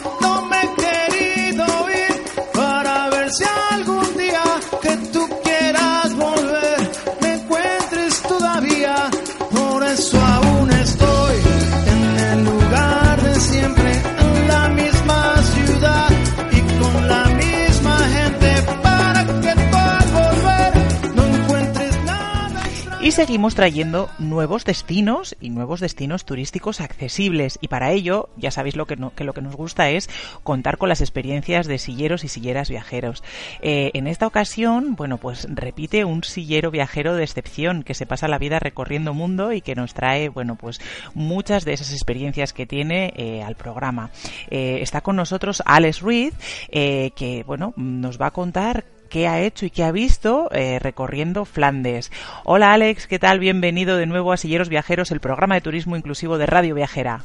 [23.12, 27.58] Seguimos trayendo nuevos destinos y nuevos destinos turísticos accesibles.
[27.60, 30.08] Y para ello, ya sabéis lo que, no- que lo que nos gusta es
[30.42, 33.22] contar con las experiencias de silleros y silleras viajeros.
[33.60, 38.28] Eh, en esta ocasión, bueno, pues repite un sillero viajero de excepción que se pasa
[38.28, 40.80] la vida recorriendo mundo y que nos trae, bueno, pues
[41.12, 44.10] muchas de esas experiencias que tiene eh, al programa.
[44.50, 46.32] Eh, está con nosotros Alex Ruiz,
[46.70, 51.44] que, bueno, nos va a contar qué ha hecho y qué ha visto eh, recorriendo
[51.44, 52.10] Flandes.
[52.44, 53.40] Hola Alex, ¿qué tal?
[53.40, 57.22] Bienvenido de nuevo a Silleros Viajeros, el programa de turismo inclusivo de Radio Viajera.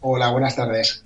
[0.00, 1.04] Hola, buenas tardes.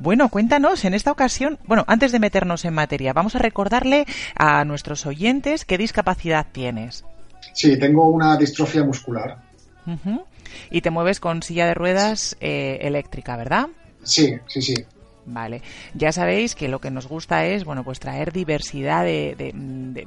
[0.00, 4.66] Bueno, cuéntanos en esta ocasión, bueno, antes de meternos en materia, vamos a recordarle a
[4.66, 7.06] nuestros oyentes qué discapacidad tienes.
[7.54, 9.38] Sí, tengo una distrofia muscular.
[10.70, 13.68] Y te mueves con silla de ruedas eh, eléctrica, ¿verdad?
[14.02, 14.74] Sí, sí, sí.
[15.30, 15.60] Vale.
[15.92, 19.52] Ya sabéis que lo que nos gusta es, bueno, pues traer diversidad de, de,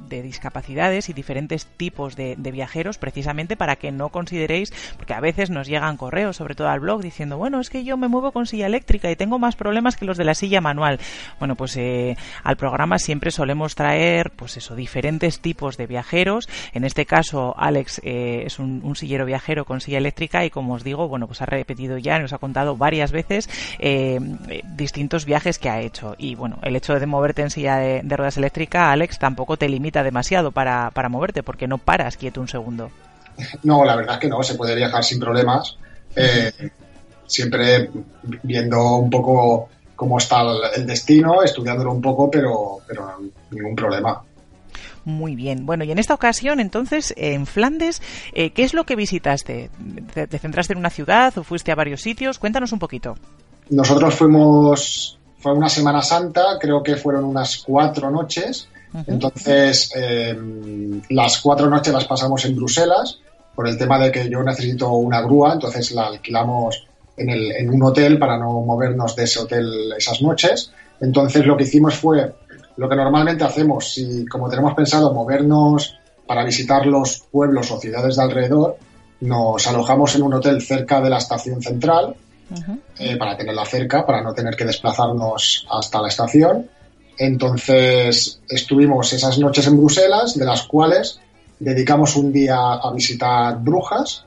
[0.00, 5.48] de, discapacidades y diferentes tipos de, viajeros, precisamente para que no consideréis, porque a veces
[5.48, 8.46] nos llegan correos, sobre todo al blog, diciendo, bueno, es que yo me muevo con
[8.46, 10.98] silla eléctrica y tengo más problemas que los de la silla manual.
[11.38, 16.48] Bueno, pues eh, al programa siempre solemos traer, pues eso, diferentes tipos de viajeros.
[16.72, 20.82] En este caso, Alex eh, es un, sillero viajero con silla eléctrica y, como os
[20.82, 23.48] digo, bueno, pues ha repetido ya, nos ha contado varias veces
[23.78, 24.18] eh,
[24.74, 26.14] distintos viajes que ha hecho.
[26.18, 30.02] Y bueno, el hecho de moverte en silla de, ruedas eléctrica, Alex, tampoco te limita
[30.02, 32.90] demasiado para, para moverte, porque no paras quieto un segundo.
[33.62, 35.76] No, la verdad es que no, se puede viajar sin problemas.
[36.14, 36.52] Eh,
[37.26, 37.90] siempre
[38.42, 40.42] viendo un poco cómo está
[40.76, 43.18] el destino, estudiándolo un poco, pero, pero
[43.50, 44.22] ningún problema.
[45.04, 45.66] Muy bien.
[45.66, 48.02] Bueno, y en esta ocasión, entonces, en Flandes,
[48.34, 49.70] eh, ¿qué es lo que visitaste?
[50.14, 52.38] ¿Te, centraste en una ciudad o fuiste a varios sitios?
[52.38, 53.16] Cuéntanos un poquito.
[53.70, 58.68] Nosotros fuimos, fue una Semana Santa, creo que fueron unas cuatro noches.
[59.06, 60.38] Entonces, eh,
[61.08, 63.18] las cuatro noches las pasamos en Bruselas,
[63.54, 66.86] por el tema de que yo necesito una grúa, entonces la alquilamos
[67.16, 70.72] en, el, en un hotel para no movernos de ese hotel esas noches.
[71.00, 72.32] Entonces, lo que hicimos fue
[72.76, 78.16] lo que normalmente hacemos, si como tenemos pensado movernos para visitar los pueblos o ciudades
[78.16, 78.76] de alrededor,
[79.20, 82.14] nos alojamos en un hotel cerca de la estación central
[82.98, 86.68] eh, para tenerla cerca, para no tener que desplazarnos hasta la estación.
[87.18, 91.20] Entonces estuvimos esas noches en Bruselas, de las cuales
[91.58, 94.24] dedicamos un día a visitar Brujas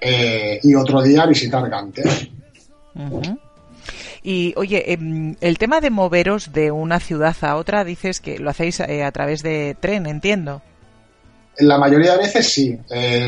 [0.00, 2.02] eh, y otro día a visitar Gante.
[4.22, 8.50] Y oye, em, el tema de moveros de una ciudad a otra, dices que lo
[8.50, 10.62] hacéis eh, a través de tren, entiendo.
[11.58, 12.78] La mayoría de veces sí.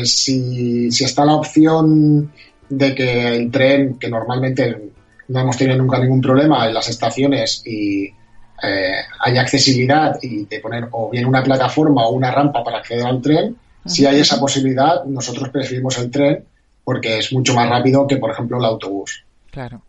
[0.05, 2.31] si, si, está la opción
[2.69, 4.91] de que el tren, que normalmente
[5.27, 10.59] no hemos tenido nunca ningún problema en las estaciones y eh, hay accesibilidad y te
[10.59, 13.55] poner o bien una plataforma o una rampa para acceder al tren,
[13.85, 16.43] si hay esa posibilidad, nosotros preferimos el tren
[16.83, 19.23] porque es mucho más rápido que, por ejemplo, el autobús.
[19.51, 19.81] Claro.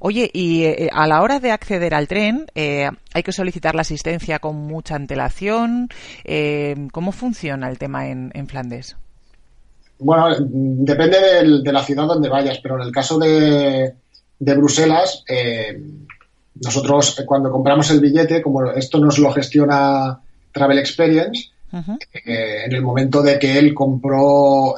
[0.00, 3.82] Oye, y eh, a la hora de acceder al tren, eh, ¿hay que solicitar la
[3.82, 5.88] asistencia con mucha antelación?
[6.92, 8.96] ¿Cómo funciona el tema en, en Flandes?
[10.00, 13.94] Bueno, depende de la ciudad donde vayas, pero en el caso de,
[14.38, 15.78] Bruselas, eh,
[16.54, 20.18] nosotros eh, cuando compramos el billete, como esto nos lo gestiona
[20.52, 21.50] Travel Experience,
[22.24, 24.74] eh, en el momento de que él compró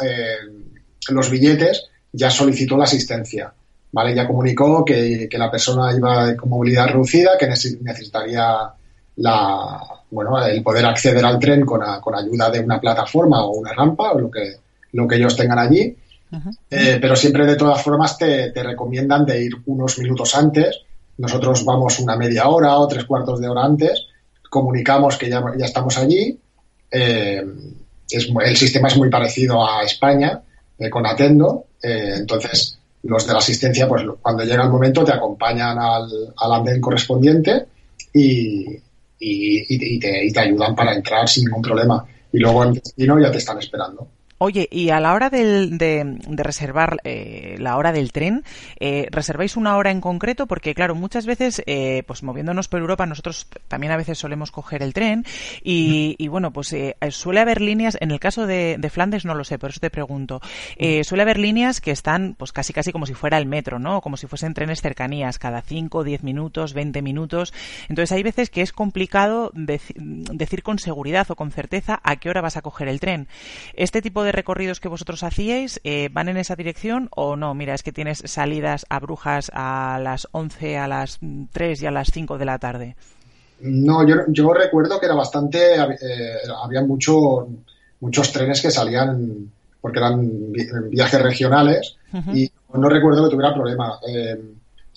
[1.08, 3.52] los billetes, ya solicitó la asistencia.
[3.92, 4.14] ¿vale?
[4.16, 8.72] Ya comunicó que, la persona iba con movilidad reducida, que necesitaría
[9.16, 13.72] la, bueno, el poder acceder al tren con, con ayuda de una plataforma o una
[13.72, 14.56] rampa o lo que,
[14.92, 15.96] lo que ellos tengan allí.
[16.70, 20.80] Eh, pero siempre de todas formas te, recomiendan de ir unos minutos antes.
[21.18, 24.06] Nosotros vamos una media hora o tres cuartos de hora antes,
[24.48, 26.38] comunicamos que ya, ya estamos allí.
[26.90, 27.44] Eh,
[28.10, 30.40] es, el sistema es muy parecido a España,
[30.78, 31.66] eh, con Atendo.
[31.82, 36.80] entonces, los de la asistencia, pues cuando llega el momento, te acompañan al, al andén
[36.80, 37.66] correspondiente
[38.12, 38.66] y,
[39.18, 42.04] y, te, y, te, ayudan para entrar sin ningún problema.
[42.32, 44.06] Y luego en destino ya te están esperando.
[44.44, 48.42] Oye, y a la hora de, reservar eh, la hora del tren,
[48.80, 50.48] eh, ¿reserváis una hora en concreto?
[50.48, 54.82] Porque, claro, muchas veces, eh, pues moviéndonos por Europa, nosotros también a veces solemos coger
[54.82, 55.24] el tren
[55.62, 56.74] y, bueno, pues
[57.10, 60.40] suele haber líneas, en el caso de, Flandes no lo sé, por eso te pregunto,
[61.04, 64.00] suele haber líneas que están pues casi casi como si fuera el metro, ¿no?
[64.00, 67.54] Como si fuesen trenes cercanías, cada 5, 10 minutos, 20 minutos.
[67.88, 72.40] Entonces hay veces que es complicado decir con seguridad o con certeza a qué hora
[72.40, 73.28] vas a coger el tren.
[73.74, 77.54] Este tipo de recorridos que vosotros hacíais eh, van en esa dirección o no?
[77.54, 81.20] Mira, es que tienes salidas a Brujas a las 11, a las
[81.52, 82.96] 3 y a las 5 de la tarde.
[83.60, 87.46] No, yo, yo recuerdo que era bastante, eh, había mucho,
[88.00, 90.52] muchos trenes que salían porque eran
[90.90, 91.96] viajes regionales
[92.32, 93.98] y no recuerdo que tuviera problema.
[94.06, 94.40] Eh,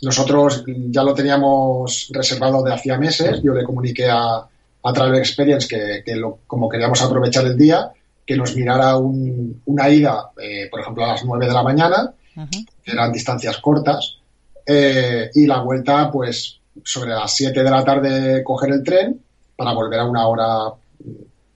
[0.01, 5.67] nosotros ya lo teníamos reservado de hacía meses, yo le comuniqué a, a Travel Experience
[5.67, 7.91] que, que lo, como queríamos aprovechar el día,
[8.25, 12.13] que nos mirara una ida, eh, por ejemplo, a las 9 de la mañana,
[12.83, 14.17] que eran distancias cortas,
[14.65, 19.19] eh, y la vuelta, pues, sobre las 7 de la tarde coger el tren
[19.55, 20.73] para volver a una hora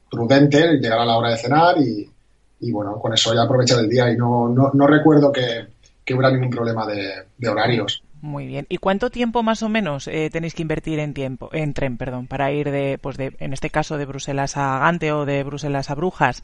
[0.10, 4.12] prudente, llegar a la hora de cenar y, bueno, con eso ya aprovechar el día
[4.12, 5.68] y no, no, recuerdo que,
[6.12, 8.02] hubiera ningún problema de horarios.
[8.22, 8.66] Muy bien.
[8.70, 12.28] ¿Y cuánto tiempo más o menos eh, tenéis que invertir en tiempo, en tren, perdón,
[12.28, 15.90] para ir de, pues de, en este caso, de Bruselas a Gante o de Bruselas
[15.90, 16.44] a Brujas?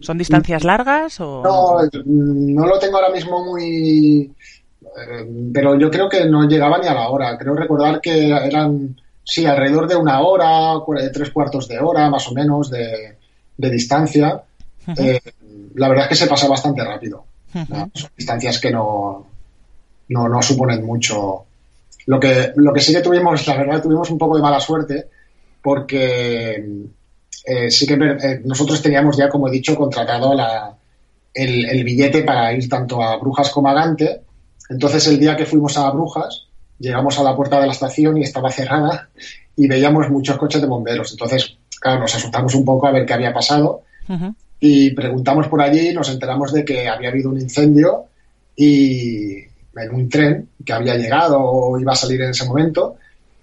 [0.00, 1.42] ¿Son distancias largas o...?
[1.44, 4.32] No, no lo tengo ahora mismo muy...
[4.82, 7.38] Eh, pero yo creo que no llegaba ni a la hora.
[7.38, 10.82] Creo recordar que eran, sí, alrededor de una hora,
[11.12, 13.16] tres cuartos de hora más o menos de,
[13.56, 14.42] distancia.
[14.98, 15.20] Eh,
[15.76, 17.24] la verdad es que se pasa bastante rápido.
[17.52, 19.26] Son distancias que no,
[20.08, 21.44] no, no, suponen mucho.
[22.06, 25.06] Lo que, lo que sí que tuvimos, la verdad, tuvimos un poco de mala suerte
[25.62, 26.64] porque
[27.44, 27.96] eh, sí que
[28.44, 30.74] nosotros teníamos ya, como he dicho, contratado la,
[31.32, 34.22] el, el, billete para ir tanto a Brujas como a Gante
[34.72, 36.46] entonces el día que fuimos a Brujas,
[36.78, 39.10] llegamos a la puerta de la estación y estaba cerrada
[39.54, 41.12] y veíamos muchos coches de bomberos.
[41.12, 43.82] Entonces, claro, nos asustamos un poco a ver qué había pasado
[44.58, 48.06] y preguntamos por allí y nos enteramos de que había habido un incendio
[48.56, 49.44] y
[49.76, 52.96] en un tren que había llegado o iba a salir en ese momento.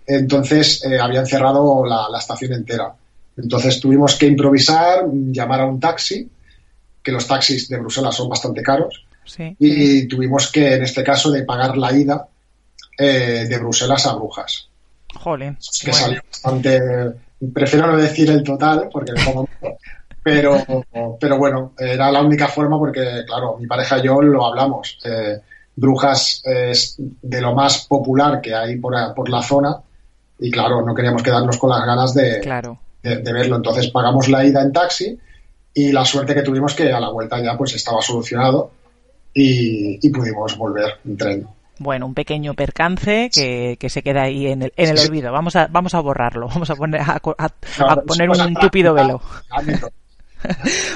[0.05, 2.93] Entonces eh, habían cerrado la, la estación entera.
[3.37, 6.29] Entonces tuvimos que improvisar, llamar a un taxi,
[7.01, 9.05] que los taxis de Bruselas son bastante caros
[9.37, 12.27] y tuvimos que, en este caso, de pagar la ida
[12.97, 14.67] eh, de Bruselas a Brujas.
[15.15, 15.57] Jolín.
[15.83, 16.79] Que salió bastante.
[17.53, 19.47] Prefiero no decir el total, porque me pongo.
[20.23, 20.57] pero,
[21.19, 24.97] pero bueno, era la única forma porque, claro, mi pareja y yo lo hablamos.
[25.05, 25.39] Eh,
[25.79, 29.77] Brujas es de lo más popular que hay por, por, la zona
[30.37, 32.41] y, claro, no queríamos quedarnos con las ganas de,
[33.01, 33.55] de, verlo.
[33.55, 35.17] Entonces pagamos la ida en taxi
[35.73, 38.71] y la suerte que tuvimos que a la vuelta ya pues estaba solucionado
[39.33, 41.47] y, pudimos volver en tren.
[41.77, 45.31] Bueno, un pequeño percance que, se queda ahí en el, en el olvido.
[45.31, 47.19] Vamos a, vamos a borrarlo, vamos a poner, a,
[48.05, 49.21] poner un tupido velo.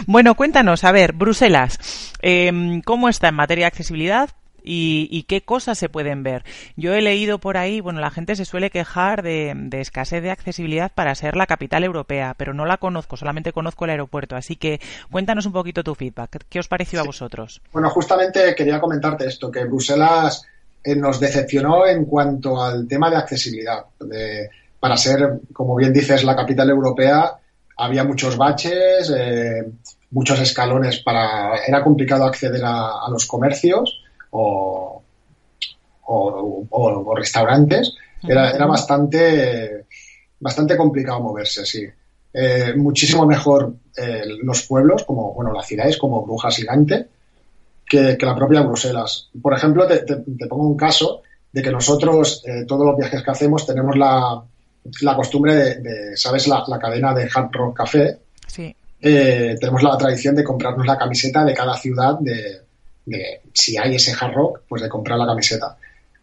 [0.07, 4.29] bueno, cuéntanos, a ver, Bruselas, eh, ¿cómo está en materia de accesibilidad?
[4.63, 6.43] Y, qué cosas se pueden ver.
[6.75, 10.91] Yo he leído por ahí, bueno, la gente se suele quejar de, escasez de accesibilidad
[10.93, 14.35] para ser la capital europea, pero no la conozco, solamente conozco el aeropuerto.
[14.35, 14.79] Así que
[15.11, 16.45] cuéntanos un poquito tu feedback.
[16.49, 17.61] ¿Qué os pareció a vosotros?
[17.71, 20.45] Bueno, justamente quería comentarte esto, que Bruselas
[20.83, 23.83] eh, nos decepcionó en cuanto al tema de accesibilidad.
[24.79, 27.37] para ser, como bien dices, la capital europea,
[27.77, 29.65] había muchos baches, eh,
[30.11, 31.55] muchos escalones para.
[31.65, 34.02] Era complicado acceder a los comercios
[34.33, 35.03] o,
[36.05, 37.95] o, restaurantes,
[38.27, 39.85] era, era, bastante,
[40.39, 41.85] bastante complicado moverse, sí.
[42.33, 47.07] Eh, muchísimo mejor eh, los pueblos, como bueno, las ciudades como Brujas y Gante,
[47.85, 49.29] que, la propia Bruselas.
[49.39, 50.03] Por ejemplo, te,
[50.47, 51.21] pongo un caso
[51.51, 54.43] de que nosotros, eh, todos los viajes que hacemos, tenemos la,
[55.01, 56.47] la costumbre de, ¿sabes?
[56.47, 58.17] La, la, cadena de Hard Rock Café.
[58.47, 58.75] Sí.
[58.99, 62.62] tenemos la tradición de comprarnos la camiseta de cada ciudad de,
[63.05, 65.77] de si hay ese hard rock, pues de comprar la camiseta.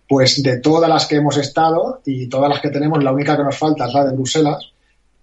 [0.09, 3.45] Pues de todas las que hemos estado y todas las que tenemos, la única que
[3.45, 4.71] nos falta es la de Bruselas,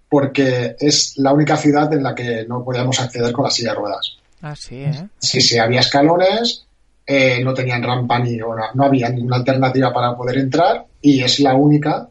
[0.08, 3.76] porque es la única ciudad en la que no podíamos acceder con la silla de
[3.76, 4.16] ruedas.
[4.40, 5.08] Ah, sí, ¿eh?
[5.18, 6.64] Sí, sí, había escalones,
[7.06, 11.40] eh, no tenían rampa ni no, no había ninguna alternativa para poder entrar y es
[11.40, 12.08] la única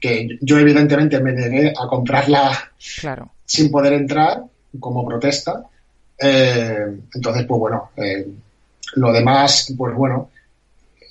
[0.00, 3.30] que yo evidentemente me negué a comprarla claro.
[3.44, 4.42] sin poder entrar
[4.78, 5.64] como protesta.
[6.18, 8.26] Eh, entonces, pues bueno, eh,
[8.94, 10.30] lo demás, pues bueno,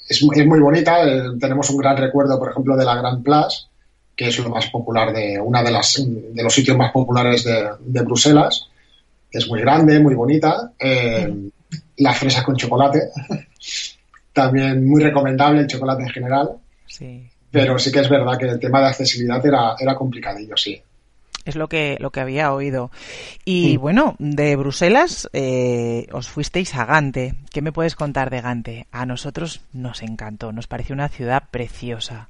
[0.08, 1.08] es, es muy bonita.
[1.08, 3.68] Eh, tenemos un gran recuerdo, por ejemplo, de la Grand Place,
[4.16, 7.70] que es lo más popular de una de las de los sitios más populares de,
[7.80, 8.68] de Bruselas.
[9.32, 10.72] Es muy grande, muy bonita.
[10.80, 11.34] Eh,
[11.98, 13.10] la fresa con chocolate,
[14.34, 16.50] también muy recomendable el chocolate en general.
[16.88, 17.30] Sí.
[17.52, 20.82] Pero sí que es verdad que el tema de accesibilidad era, era complicadillo, sí
[21.50, 22.92] es lo que, lo que había oído.
[23.46, 27.36] Y bueno, de Bruselas eh, os fuisteis a Gante.
[27.52, 28.88] ¿Qué me puedes contar de Gante?
[28.92, 32.30] A nosotros nos encantó, nos pareció una ciudad preciosa.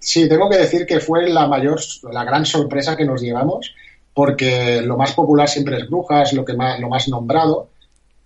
[0.00, 1.80] Sí, tengo que decir que fue la mayor,
[2.12, 3.74] la gran sorpresa que nos llevamos,
[4.12, 7.70] porque lo más popular siempre es Brujas, lo, que más, lo más nombrado,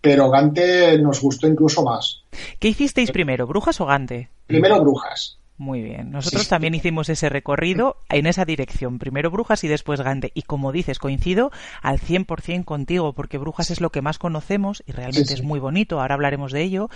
[0.00, 2.22] pero Gante nos gustó incluso más.
[2.58, 4.28] ¿Qué hicisteis primero, Brujas o Gante?
[4.46, 5.38] Primero Brujas.
[5.59, 6.11] Muy bien.
[6.11, 8.98] Nosotros también hicimos ese recorrido en esa dirección.
[8.98, 10.32] Primero Brujas y después Gante.
[10.34, 14.92] Y como dices, coincido al 100% contigo, porque Brujas es lo que más conocemos y
[14.92, 16.00] realmente es muy bonito.
[16.00, 16.88] Ahora hablaremos de ello.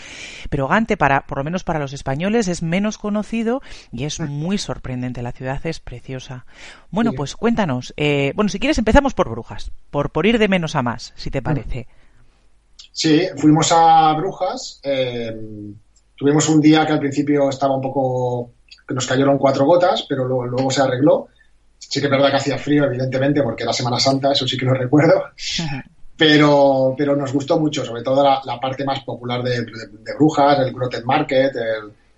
[0.51, 4.59] Pero Gante, para, por lo menos para los españoles, es menos conocido y es muy
[4.59, 5.23] sorprendente.
[5.23, 6.47] La ciudad es preciosa.
[6.91, 7.95] Bueno, pues cuéntanos.
[7.97, 11.31] Eh, bueno, si quieres empezamos por Brujas, por, por ir de menos a más, si
[11.31, 11.87] te parece.
[12.91, 14.81] Sí, fuimos a Brujas.
[14.83, 15.37] Eh,
[16.17, 18.53] tuvimos un día que al principio estaba un poco
[18.87, 21.29] que nos cayeron cuatro gotas, pero luego, se arregló.
[21.79, 24.67] Sí que es verdad que hacía frío, evidentemente, porque era Semana Santa, eso sí que
[24.67, 25.25] lo recuerdo.
[26.17, 29.67] Pero, pero nos gustó mucho, sobre todo la, parte más popular de,
[30.17, 31.53] Brujas, el Grotten Market,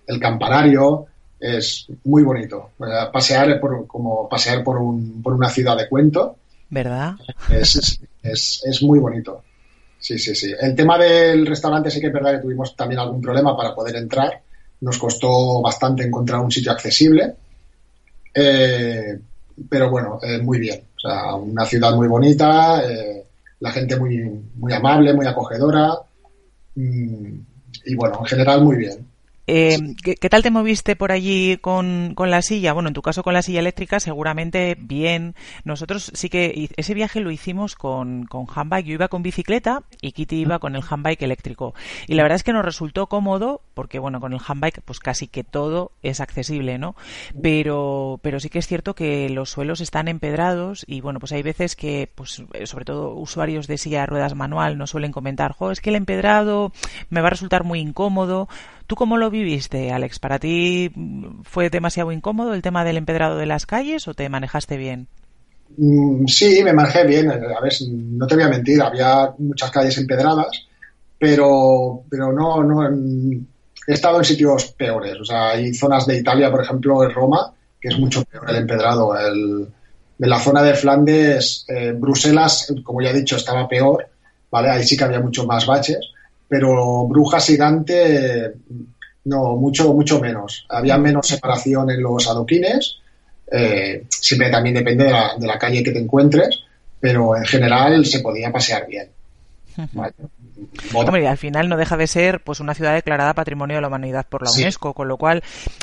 [0.06, 1.06] el, campanario.
[1.40, 2.70] Es muy bonito.
[3.12, 6.36] Pasear por, como pasear por, un, por una ciudad de cuento.
[6.70, 7.14] ¿Verdad?
[7.48, 9.42] Es, es, es muy bonito.
[9.98, 10.54] Sí, sí, sí.
[10.58, 13.96] El tema del restaurante sí que es verdad que tuvimos también algún problema para poder
[13.96, 14.40] entrar,
[14.80, 17.34] nos costó bastante encontrar un sitio accesible.
[18.34, 19.18] Eh,
[19.68, 20.82] pero bueno, eh, muy bien.
[20.96, 23.24] O sea, una ciudad muy bonita, eh,
[23.60, 24.18] la gente muy,
[24.56, 25.94] muy amable, muy acogedora.
[26.76, 27.38] mm,
[27.86, 29.07] y bueno, en general muy bien.
[29.50, 32.74] Eh, ¿qué, tal te moviste por allí con, con la silla?
[32.74, 35.34] Bueno, en tu caso con la silla eléctrica seguramente bien.
[35.64, 38.84] Nosotros sí que ese viaje lo hicimos con, con handbike.
[38.84, 41.74] Yo iba con bicicleta y Kitty iba con el handbike eléctrico.
[42.06, 45.28] Y la verdad es que nos resultó cómodo porque, bueno, con el handbike pues casi
[45.28, 46.94] que todo es accesible, ¿no?
[47.42, 51.42] Pero, pero sí que es cierto que los suelos están empedrados y, bueno, pues hay
[51.42, 55.52] veces que, pues eh, sobre todo usuarios de silla de ruedas manual nos suelen comentar,
[55.52, 56.70] jo, es que el empedrado
[57.08, 58.46] me va a resultar muy incómodo.
[58.88, 60.18] ¿Tú cómo lo viviste, Alex?
[60.18, 60.90] ¿Para ti
[61.44, 65.08] fue demasiado incómodo el tema del empedrado de las calles o te manejaste bien?
[65.76, 67.30] Mm, Sí, me manejé bien.
[67.30, 70.66] A ver, no te voy a mentir, había muchas calles empedradas,
[71.18, 75.20] pero, pero no, no, he estado en sitios peores.
[75.20, 78.56] O sea, hay zonas de Italia, por ejemplo, en Roma, que es mucho peor el
[78.56, 79.14] empedrado.
[79.18, 79.68] El,
[80.16, 84.08] de la zona de Flandes, eh, Bruselas, como ya he dicho, estaba peor,
[84.50, 84.70] ¿vale?
[84.70, 86.00] Ahí sí que había mucho más baches,
[86.48, 88.52] pero Brujas y Gante,
[89.24, 90.66] no, mucho, mucho menos.
[90.68, 92.96] Había menos separación en los adoquines,
[93.50, 96.64] eh, siempre también depende de la, de la calle que te encuentres,
[96.98, 99.08] pero en general se podía pasear bien.
[99.92, 100.14] ¿vale?
[100.94, 103.88] Hombre, y al final no deja de ser pues una ciudad declarada Patrimonio de la
[103.88, 104.62] Humanidad por la Sí.
[104.62, 105.42] UNESCO, con lo cual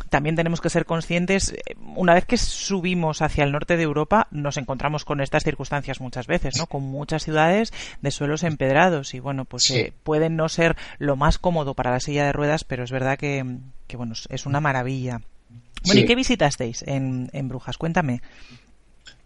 [0.09, 4.27] también tenemos que ser conscientes, eh, una vez que subimos hacia el norte de Europa,
[4.31, 6.67] nos encontramos con estas circunstancias muchas veces, ¿no?
[6.67, 7.71] Con muchas ciudades
[8.01, 9.77] de suelos empedrados y bueno, pues Sí.
[9.79, 13.17] eh, pueden no ser lo más cómodo para la silla de ruedas, pero es verdad
[13.17, 13.45] que,
[13.87, 15.21] que, bueno, es una maravilla.
[15.49, 15.99] Bueno, Sí.
[15.99, 17.77] ¿y qué visitasteis en, en Brujas?
[17.77, 18.21] Cuéntame.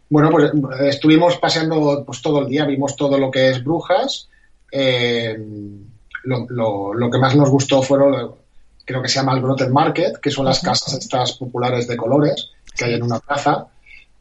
[0.09, 4.27] Bueno, pues eh, estuvimos paseando pues, todo el día, vimos todo lo que es Brujas.
[4.71, 5.37] Eh,
[6.23, 8.31] lo, lo- lo que más nos gustó fueron,
[8.85, 12.49] creo que se llama el Grotten Market, que son las casas estas populares de colores
[12.75, 13.67] que hay en una plaza.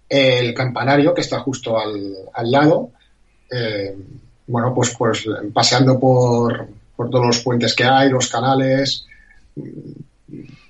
[0.09, 2.91] El campanario, que está justo al, al lado.
[3.51, 3.97] Eh,
[4.47, 9.07] bueno, pues, pues paseando por, por todos los puentes que hay, los canales.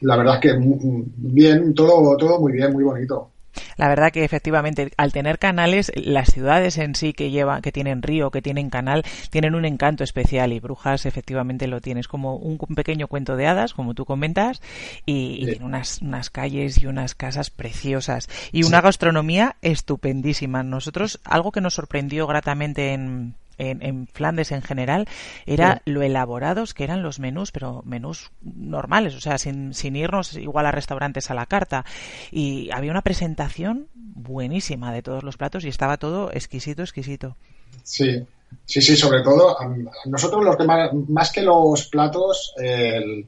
[0.01, 3.31] La verdad es que bien, todo, todo muy bien, muy bonito.
[3.77, 8.03] La verdad que efectivamente al tener canales, las ciudades en sí que llevan, que tienen
[8.03, 12.01] río, que tienen canal, tienen un encanto especial y Brujas efectivamente lo tiene.
[12.01, 14.61] Es como un, pequeño cuento de hadas, como tú comentas,
[15.07, 20.63] y, y tiene unas, unas calles y unas casas preciosas y una gastronomía estupendísima.
[20.63, 25.07] Nosotros algo que nos sorprendió gratamente en en, en Flandes en general
[25.47, 30.35] era lo elaborados que eran los menús, pero menús normales, o sea, sin, sin irnos
[30.37, 31.85] igual a restaurantes a la carta.
[32.31, 37.37] Y había una presentación buenísima de todos los platos y estaba todo exquisito, exquisito.
[37.83, 38.25] Sí,
[38.65, 39.67] sí, sí, sobre todo, a,
[40.07, 43.27] nosotros los que más, más que los platos, el-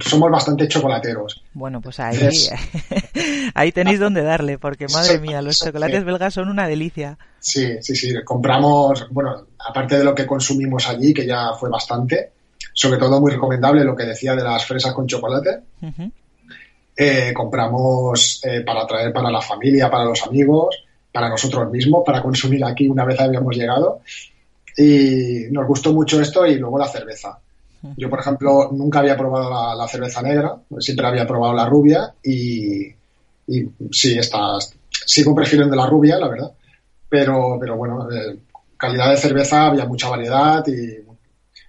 [0.00, 1.42] somos bastante chocolateros.
[1.52, 2.50] Bueno, pues ahí, Es-
[3.54, 7.18] ahí tenéis donde darle, porque madre mía, los chocolates belgas son una delicia.
[7.38, 12.32] Sí, sí, sí, compramos, bueno, aparte de lo que consumimos allí, que ya fue bastante,
[12.72, 15.60] sobre todo muy recomendable lo que decía de las fresas con chocolate,
[16.96, 22.22] eh, compramos eh, para traer para la familia, para los amigos, para nosotros mismos, para
[22.22, 24.00] consumir aquí una vez habíamos llegado.
[24.76, 27.38] Y nos gustó mucho esto y luego la cerveza.
[27.96, 32.12] Yo, por ejemplo, nunca había probado la, la cerveza negra, siempre había probado la rubia
[32.22, 32.86] y,
[33.46, 34.58] y sí, está,
[35.06, 36.52] sigo prefiriendo la rubia, la verdad.
[37.08, 38.38] Pero, pero bueno, eh,
[38.76, 41.04] calidad de cerveza, había mucha variedad y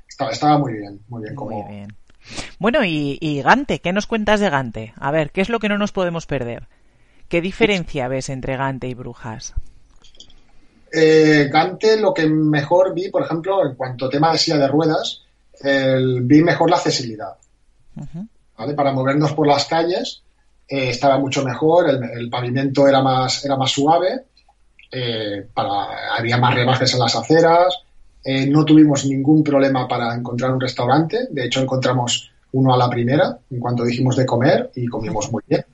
[0.07, 1.36] estaba, estaba muy bien, muy bien.
[1.36, 1.95] Como, Muy bien.
[2.59, 4.93] Bueno, y, y Gante, ¿qué nos cuentas de Gante?
[4.97, 6.68] A ver, ¿qué es lo que no nos podemos perder?
[7.28, 9.55] ¿Qué diferencia ves entre Gante y Brujas?
[10.91, 14.68] Eh, Gante, lo que mejor vi, por ejemplo, en cuanto a tema de silla de
[14.68, 15.24] ruedas,
[15.64, 17.34] el- vi mejor la accesibilidad.
[18.57, 18.74] ¿vale?
[18.74, 20.22] Para movernos por las calles
[20.68, 24.24] eh, estaba mucho mejor, el, el pavimento era más, era más suave,
[24.91, 27.76] eh, para, había más rebajes en las aceras,
[28.24, 32.89] eh, no tuvimos ningún problema para encontrar un restaurante, de hecho encontramos uno a la
[32.89, 35.66] primera en cuanto dijimos de comer y comimos muy bien.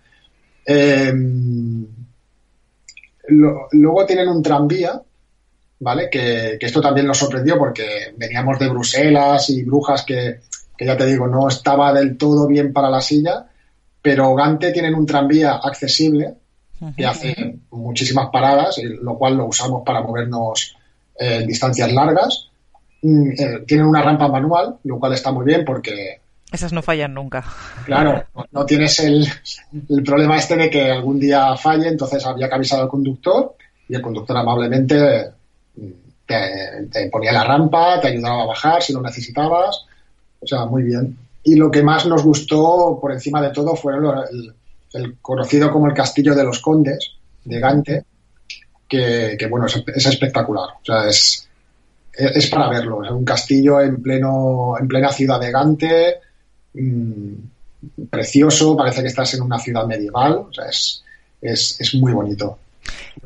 [3.29, 5.01] Lo- luego tienen un tranvía,
[5.79, 6.09] ¿vale?
[6.09, 10.39] Que, que esto también nos sorprendió porque veníamos de Bruselas y Brujas que,
[10.77, 13.45] que ya te digo, no estaba del todo bien para la silla,
[14.01, 16.33] pero Gante tienen un tranvía accesible
[16.95, 20.75] que hace muchísimas paradas, y lo cual lo usamos para movernos
[21.19, 22.49] eh, en distancias largas.
[23.01, 26.19] Mm, eh, tienen una rampa manual, lo cual está muy bien porque
[26.51, 27.43] Esas no fallan nunca.
[27.85, 29.27] Claro, no- tienes el,
[29.89, 33.55] el problema este de que algún día falle, entonces había que avisar al conductor
[33.89, 35.31] y el conductor amablemente
[36.27, 39.85] te, ponía la rampa, te ayudaba a bajar si lo necesitabas.
[40.39, 41.17] O sea, muy bien.
[41.43, 44.53] y lo que más nos gustó por encima de todo fue el,
[44.93, 47.13] el conocido como el Castillo de los Condes
[47.43, 48.05] de Gante,
[48.87, 50.69] que, bueno, es, es espectacular.
[50.81, 51.47] O sea, es,
[52.13, 53.03] es para verlo.
[53.03, 56.15] Es un castillo en pleno en plena ciudad de Gante,
[56.73, 57.33] mm,
[58.09, 60.45] precioso, parece que estás en una ciudad medieval.
[60.49, 61.03] O sea, es,
[61.41, 62.59] es muy bonito.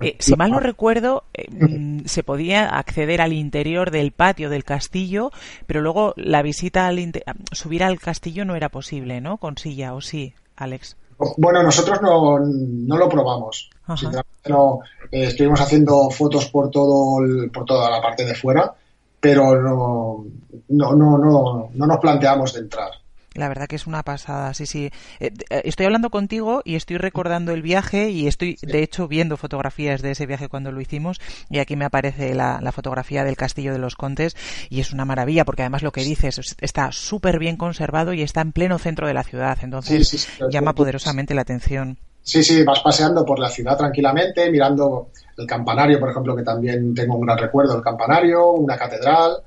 [0.01, 4.63] Eh, si mal no recuerdo, eh, mm, se podía acceder al interior del patio del
[4.63, 5.31] castillo,
[5.67, 9.37] pero luego la visita al inte- subir al castillo no era posible, ¿no?
[9.37, 10.97] Con silla, ¿o sí, Alex?
[11.37, 13.69] Bueno, nosotros no, no lo probamos.
[13.95, 14.79] Sinceramente no.
[15.11, 18.73] Eh, estuvimos haciendo fotos por todo el- por toda la parte de fuera,
[19.19, 20.25] pero no,
[20.69, 22.89] no, no, no, no nos planteamos de entrar.
[23.33, 24.91] La verdad que es una pasada, sí, sí.
[25.21, 29.37] Eh, eh, estoy hablando contigo y estoy recordando el viaje y estoy, de hecho, viendo
[29.37, 33.37] fotografías de ese viaje cuando lo hicimos y aquí me aparece la, la fotografía del
[33.37, 34.35] Castillo de los Contes
[34.69, 38.21] y es una maravilla porque además lo que dices es- está súper bien conservado y
[38.21, 41.97] está en pleno centro de la ciudad, entonces Sí, sí, sí, llama poderosamente la atención.
[42.23, 46.93] Sí, sí, vas paseando por la ciudad tranquilamente, mirando el campanario, por ejemplo, que también
[46.93, 49.37] tengo un gran recuerdo, el campanario, una catedral,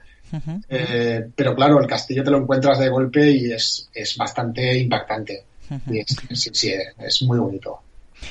[0.69, 5.45] Eh, pero claro, el castillo te lo encuentras de golpe y es, es bastante impactante.
[5.91, 7.81] Y es, sí, sí, es muy bonito.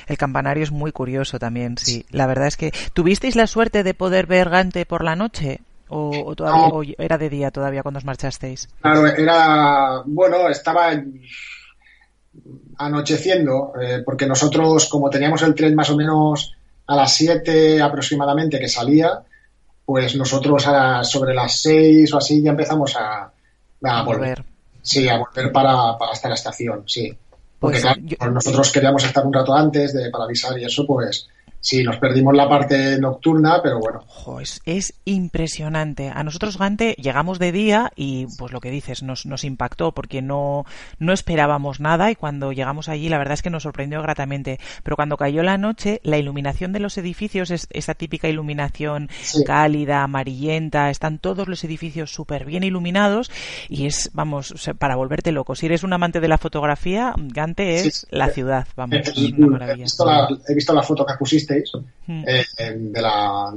[0.07, 2.05] El campanario es muy curioso también, sí.
[2.09, 6.09] La verdad es que tuvisteis la suerte de poder ver Gante por la noche o,
[6.25, 6.75] o todavía No.
[6.75, 8.69] o era de día todavía cuando os marchasteis.
[8.81, 10.91] Claro, era, bueno, estaba
[12.77, 16.53] anocheciendo, eh, porque nosotros, como teníamos el tren más o menos
[16.87, 19.21] a las 7 aproximadamente que salía,
[19.85, 23.31] pues nosotros a sobre las 6 o así ya empezamos a,
[23.83, 24.19] a volver.
[24.19, 24.43] volver.
[24.81, 27.13] Sí, a volver para, para hasta la estación, sí.
[27.59, 30.65] Porque Pues, claro, yo- pues nosotros queríamos estar un rato antes de, para avisar y
[30.65, 31.27] eso, pues
[31.63, 36.09] sí, nos perdimos la parte nocturna, pero bueno, Ojo, es, es impresionante.
[36.13, 40.21] A nosotros Gante llegamos de día y pues lo que dices nos, nos impactó porque
[40.21, 40.65] no,
[40.99, 44.59] no esperábamos nada y cuando llegamos allí la verdad es que nos sorprendió gratamente.
[44.83, 49.43] Pero cuando cayó la noche, la iluminación de los edificios es esa típica iluminación Sí.
[49.43, 53.31] cálida, amarillenta, están todos los edificios súper bien iluminados
[53.69, 55.55] y es, vamos, para volverte loco.
[55.55, 58.07] Si eres un amante de la fotografía, Gante es Sí.
[58.11, 59.83] la ciudad, vamos, es una maravilla.
[59.83, 61.52] visto la, he visto la foto que pusisteis
[62.07, 62.23] Mm.
[62.27, 62.45] eh,
[62.77, 63.51] de la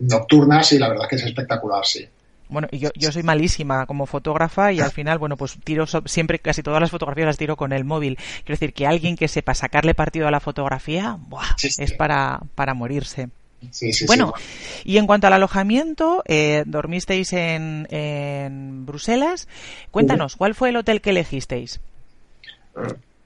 [0.00, 2.06] nocturna, sí, la verdad que es espectacular, sí.
[2.48, 6.02] Bueno, y yo, yo soy malísima como fotógrafa y al final, bueno, pues tiro so-
[6.06, 8.16] siempre, casi todas las fotografías las tiro con el móvil.
[8.44, 11.42] Quiero decir que alguien que sepa sacarle partido a la fotografía, ¡buah!
[11.56, 11.82] Sí, sí.
[11.82, 13.30] es para, para morirse.
[13.72, 14.82] Sí, sí, Bueno, sí.
[14.84, 19.48] y en cuanto al alojamiento, eh, dormisteis en, en Bruselas.
[19.90, 21.80] Cuéntanos, ¿cuál fue el hotel que elegisteis?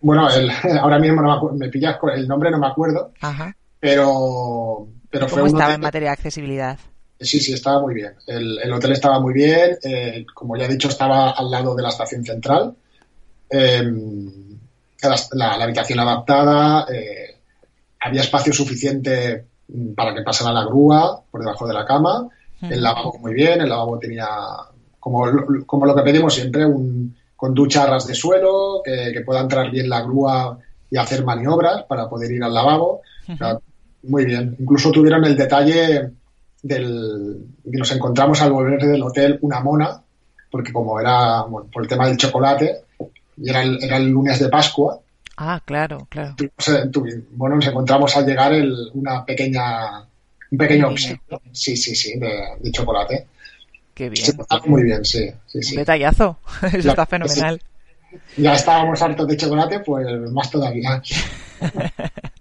[0.00, 0.50] Bueno, el-
[0.80, 3.54] ahora mismo no me, me pillas con el nombre, no me acuerdo, Ajá.
[3.80, 6.78] Pero, pero fue ¿Cómo un estaba hotel- en materia de accesibilidad?
[7.18, 8.14] Sí, sí, estaba muy bien.
[8.26, 9.76] El, el hotel estaba muy bien.
[9.82, 12.74] eh, como ya he dicho, estaba al lado de la estación central.
[13.50, 13.82] Eh,
[15.02, 16.86] la, la- la habitación adaptada.
[16.92, 17.36] eh,
[18.00, 22.28] había espacio suficiente mm, para que pasara la grúa por debajo de la cama.
[22.62, 23.60] El lavabo muy bien.
[23.60, 24.28] El lavabo tenía,
[24.98, 29.10] como, lo- como lo que pedimos siempre, un, con ducha a ras de suelo, que,
[29.12, 30.58] que pueda entrar bien la grúa
[30.90, 33.02] y hacer maniobras para poder ir al lavabo.
[34.04, 34.56] Muy bien.
[34.58, 36.10] Incluso tuvieron el detalle
[36.62, 40.02] del que nos encontramos al volver del hotel una mona,
[40.50, 42.82] porque como era bueno, por el tema del chocolate,
[43.36, 44.98] y era el, era el lunes de Pascua,
[45.42, 46.34] Ah, claro, claro.
[46.92, 50.00] tuvimos, eh, bueno, nos encontramos al llegar el- una pequeña,
[50.50, 53.26] un pequeño obsequio, sí, sí, sí, de, de chocolate.
[53.94, 54.22] Qué bien.
[54.22, 54.34] Se
[54.68, 55.76] muy bien, sí, sí, Un sí.
[55.76, 56.40] detallazo.
[56.72, 57.62] Eso La- está fenomenal.
[58.36, 61.00] Ya estábamos hartos de chocolate, pues más todavía.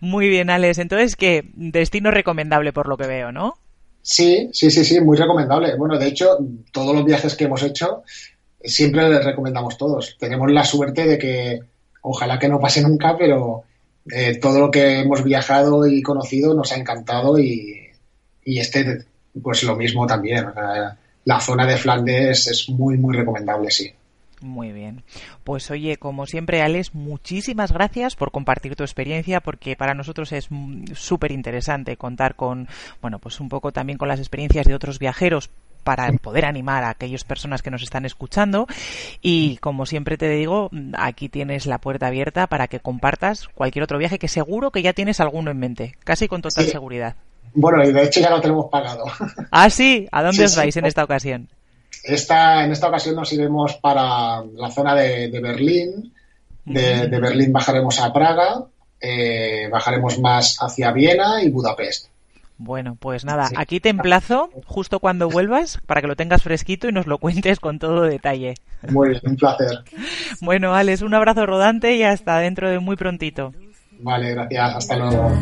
[0.00, 0.78] Muy bien, Alex.
[0.78, 1.50] Entonces, ¿qué?
[1.54, 3.58] Destino recomendable por lo que veo, ¿no?
[4.02, 5.76] Sí, sí, sí, sí, muy recomendable.
[5.76, 6.36] Bueno, de hecho,
[6.72, 8.02] todos los viajes que hemos hecho
[8.62, 10.16] siempre les recomendamos todos.
[10.18, 11.60] Tenemos la suerte de que,
[12.02, 13.64] ojalá que no pase nunca, pero
[14.10, 17.88] eh, todo lo que hemos viajado y conocido nos ha encantado y,
[18.44, 19.04] y este,
[19.42, 20.46] pues lo mismo también.
[21.24, 23.90] La zona de Flandes es muy, muy recomendable, sí.
[24.44, 25.02] Muy bien.
[25.42, 30.48] Pues oye, como siempre, Alex, muchísimas gracias por compartir tu experiencia, porque para nosotros es
[30.50, 32.68] mm, súper interesante contar con,
[33.00, 35.48] bueno, pues un poco también con las experiencias de otros viajeros
[35.82, 38.66] para poder animar a aquellas personas que nos están escuchando.
[39.22, 43.82] Y como siempre te digo, mm, aquí tienes la puerta abierta para que compartas cualquier
[43.84, 46.70] otro viaje que seguro que ya tienes alguno en mente, casi con total Sí.
[46.70, 47.16] seguridad.
[47.54, 49.04] Bueno, y de hecho ya lo tenemos pagado.
[49.50, 50.58] Ah, sí, ¿a dónde Sí, os sí.
[50.58, 51.48] vais en esta ocasión?
[52.04, 56.12] Esta, en esta ocasión nos iremos para la zona de, de Berlín.
[56.64, 58.64] De, de Berlín bajaremos a Praga,
[58.98, 62.08] eh, bajaremos más hacia Viena y Budapest.
[62.56, 66.92] Bueno, pues nada, aquí te emplazo justo cuando vuelvas para que lo tengas fresquito y
[66.92, 68.54] nos lo cuentes con todo detalle.
[68.88, 69.82] Muy bien, un placer.
[70.40, 73.52] Bueno, Alex, un abrazo rodante y hasta dentro de muy prontito.
[73.98, 74.76] Vale, gracias.
[74.76, 75.32] Hasta luego.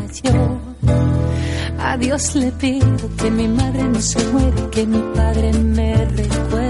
[1.85, 6.62] A Dios le pido que mi madre no se muere, que mi padre me recuerde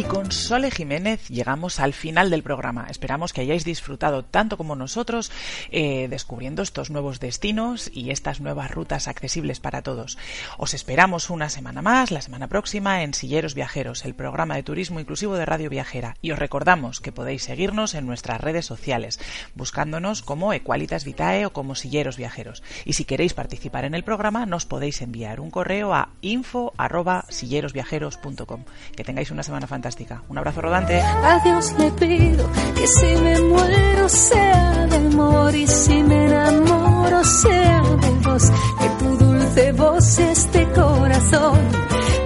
[0.00, 2.86] y con Sole Jiménez llegamos al final del programa.
[2.88, 5.30] Esperamos que hayáis disfrutado tanto como nosotros
[5.72, 10.16] eh, descubriendo estos nuevos destinos y estas nuevas rutas accesibles para todos.
[10.56, 15.00] Os esperamos una semana más, la semana próxima, en Silleros Viajeros, el programa de turismo
[15.00, 16.16] inclusivo de Radio Viajera.
[16.22, 19.20] Y os recordamos que podéis seguirnos en nuestras redes sociales,
[19.54, 22.62] buscándonos como Equalitas Vitae o como Silleros Viajeros.
[22.86, 28.64] Y si queréis participar en el programa, nos podéis enviar un correo a info@sillerosviajeros.com.
[28.96, 30.22] Que tengáis una semana fantástica fantástica.
[30.28, 31.00] Un abrazo rodante.
[31.00, 37.24] A Dios le pido que si me muero sea de amor y si me enamoro
[37.24, 38.50] sea de vos.
[38.78, 41.58] Que tu dulce voz este corazón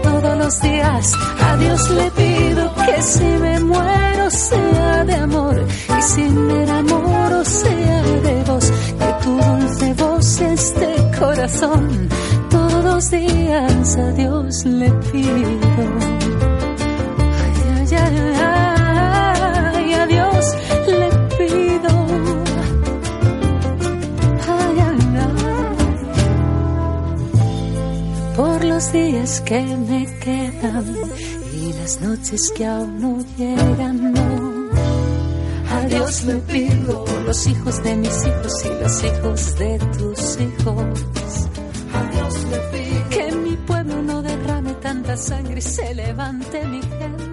[0.03, 1.12] todos los días.
[1.41, 5.67] A Dios le pido que si me muero sea de amor
[5.99, 8.73] y si me enamoro sea de vos.
[8.99, 12.09] Que tu dulce voz este corazón
[12.51, 13.97] todos los días.
[13.97, 16.53] A Dios le pido.
[28.75, 30.85] Los días que me quedan
[31.53, 34.70] y las noches que aún no llegan, no.
[35.70, 40.99] A Dios le pido los hijos de mis hijos y los hijos de tus hijos.
[41.99, 46.83] A Dios le pido que mi pueblo no derrame tanta sangre y se levante mi
[46.83, 47.24] gente.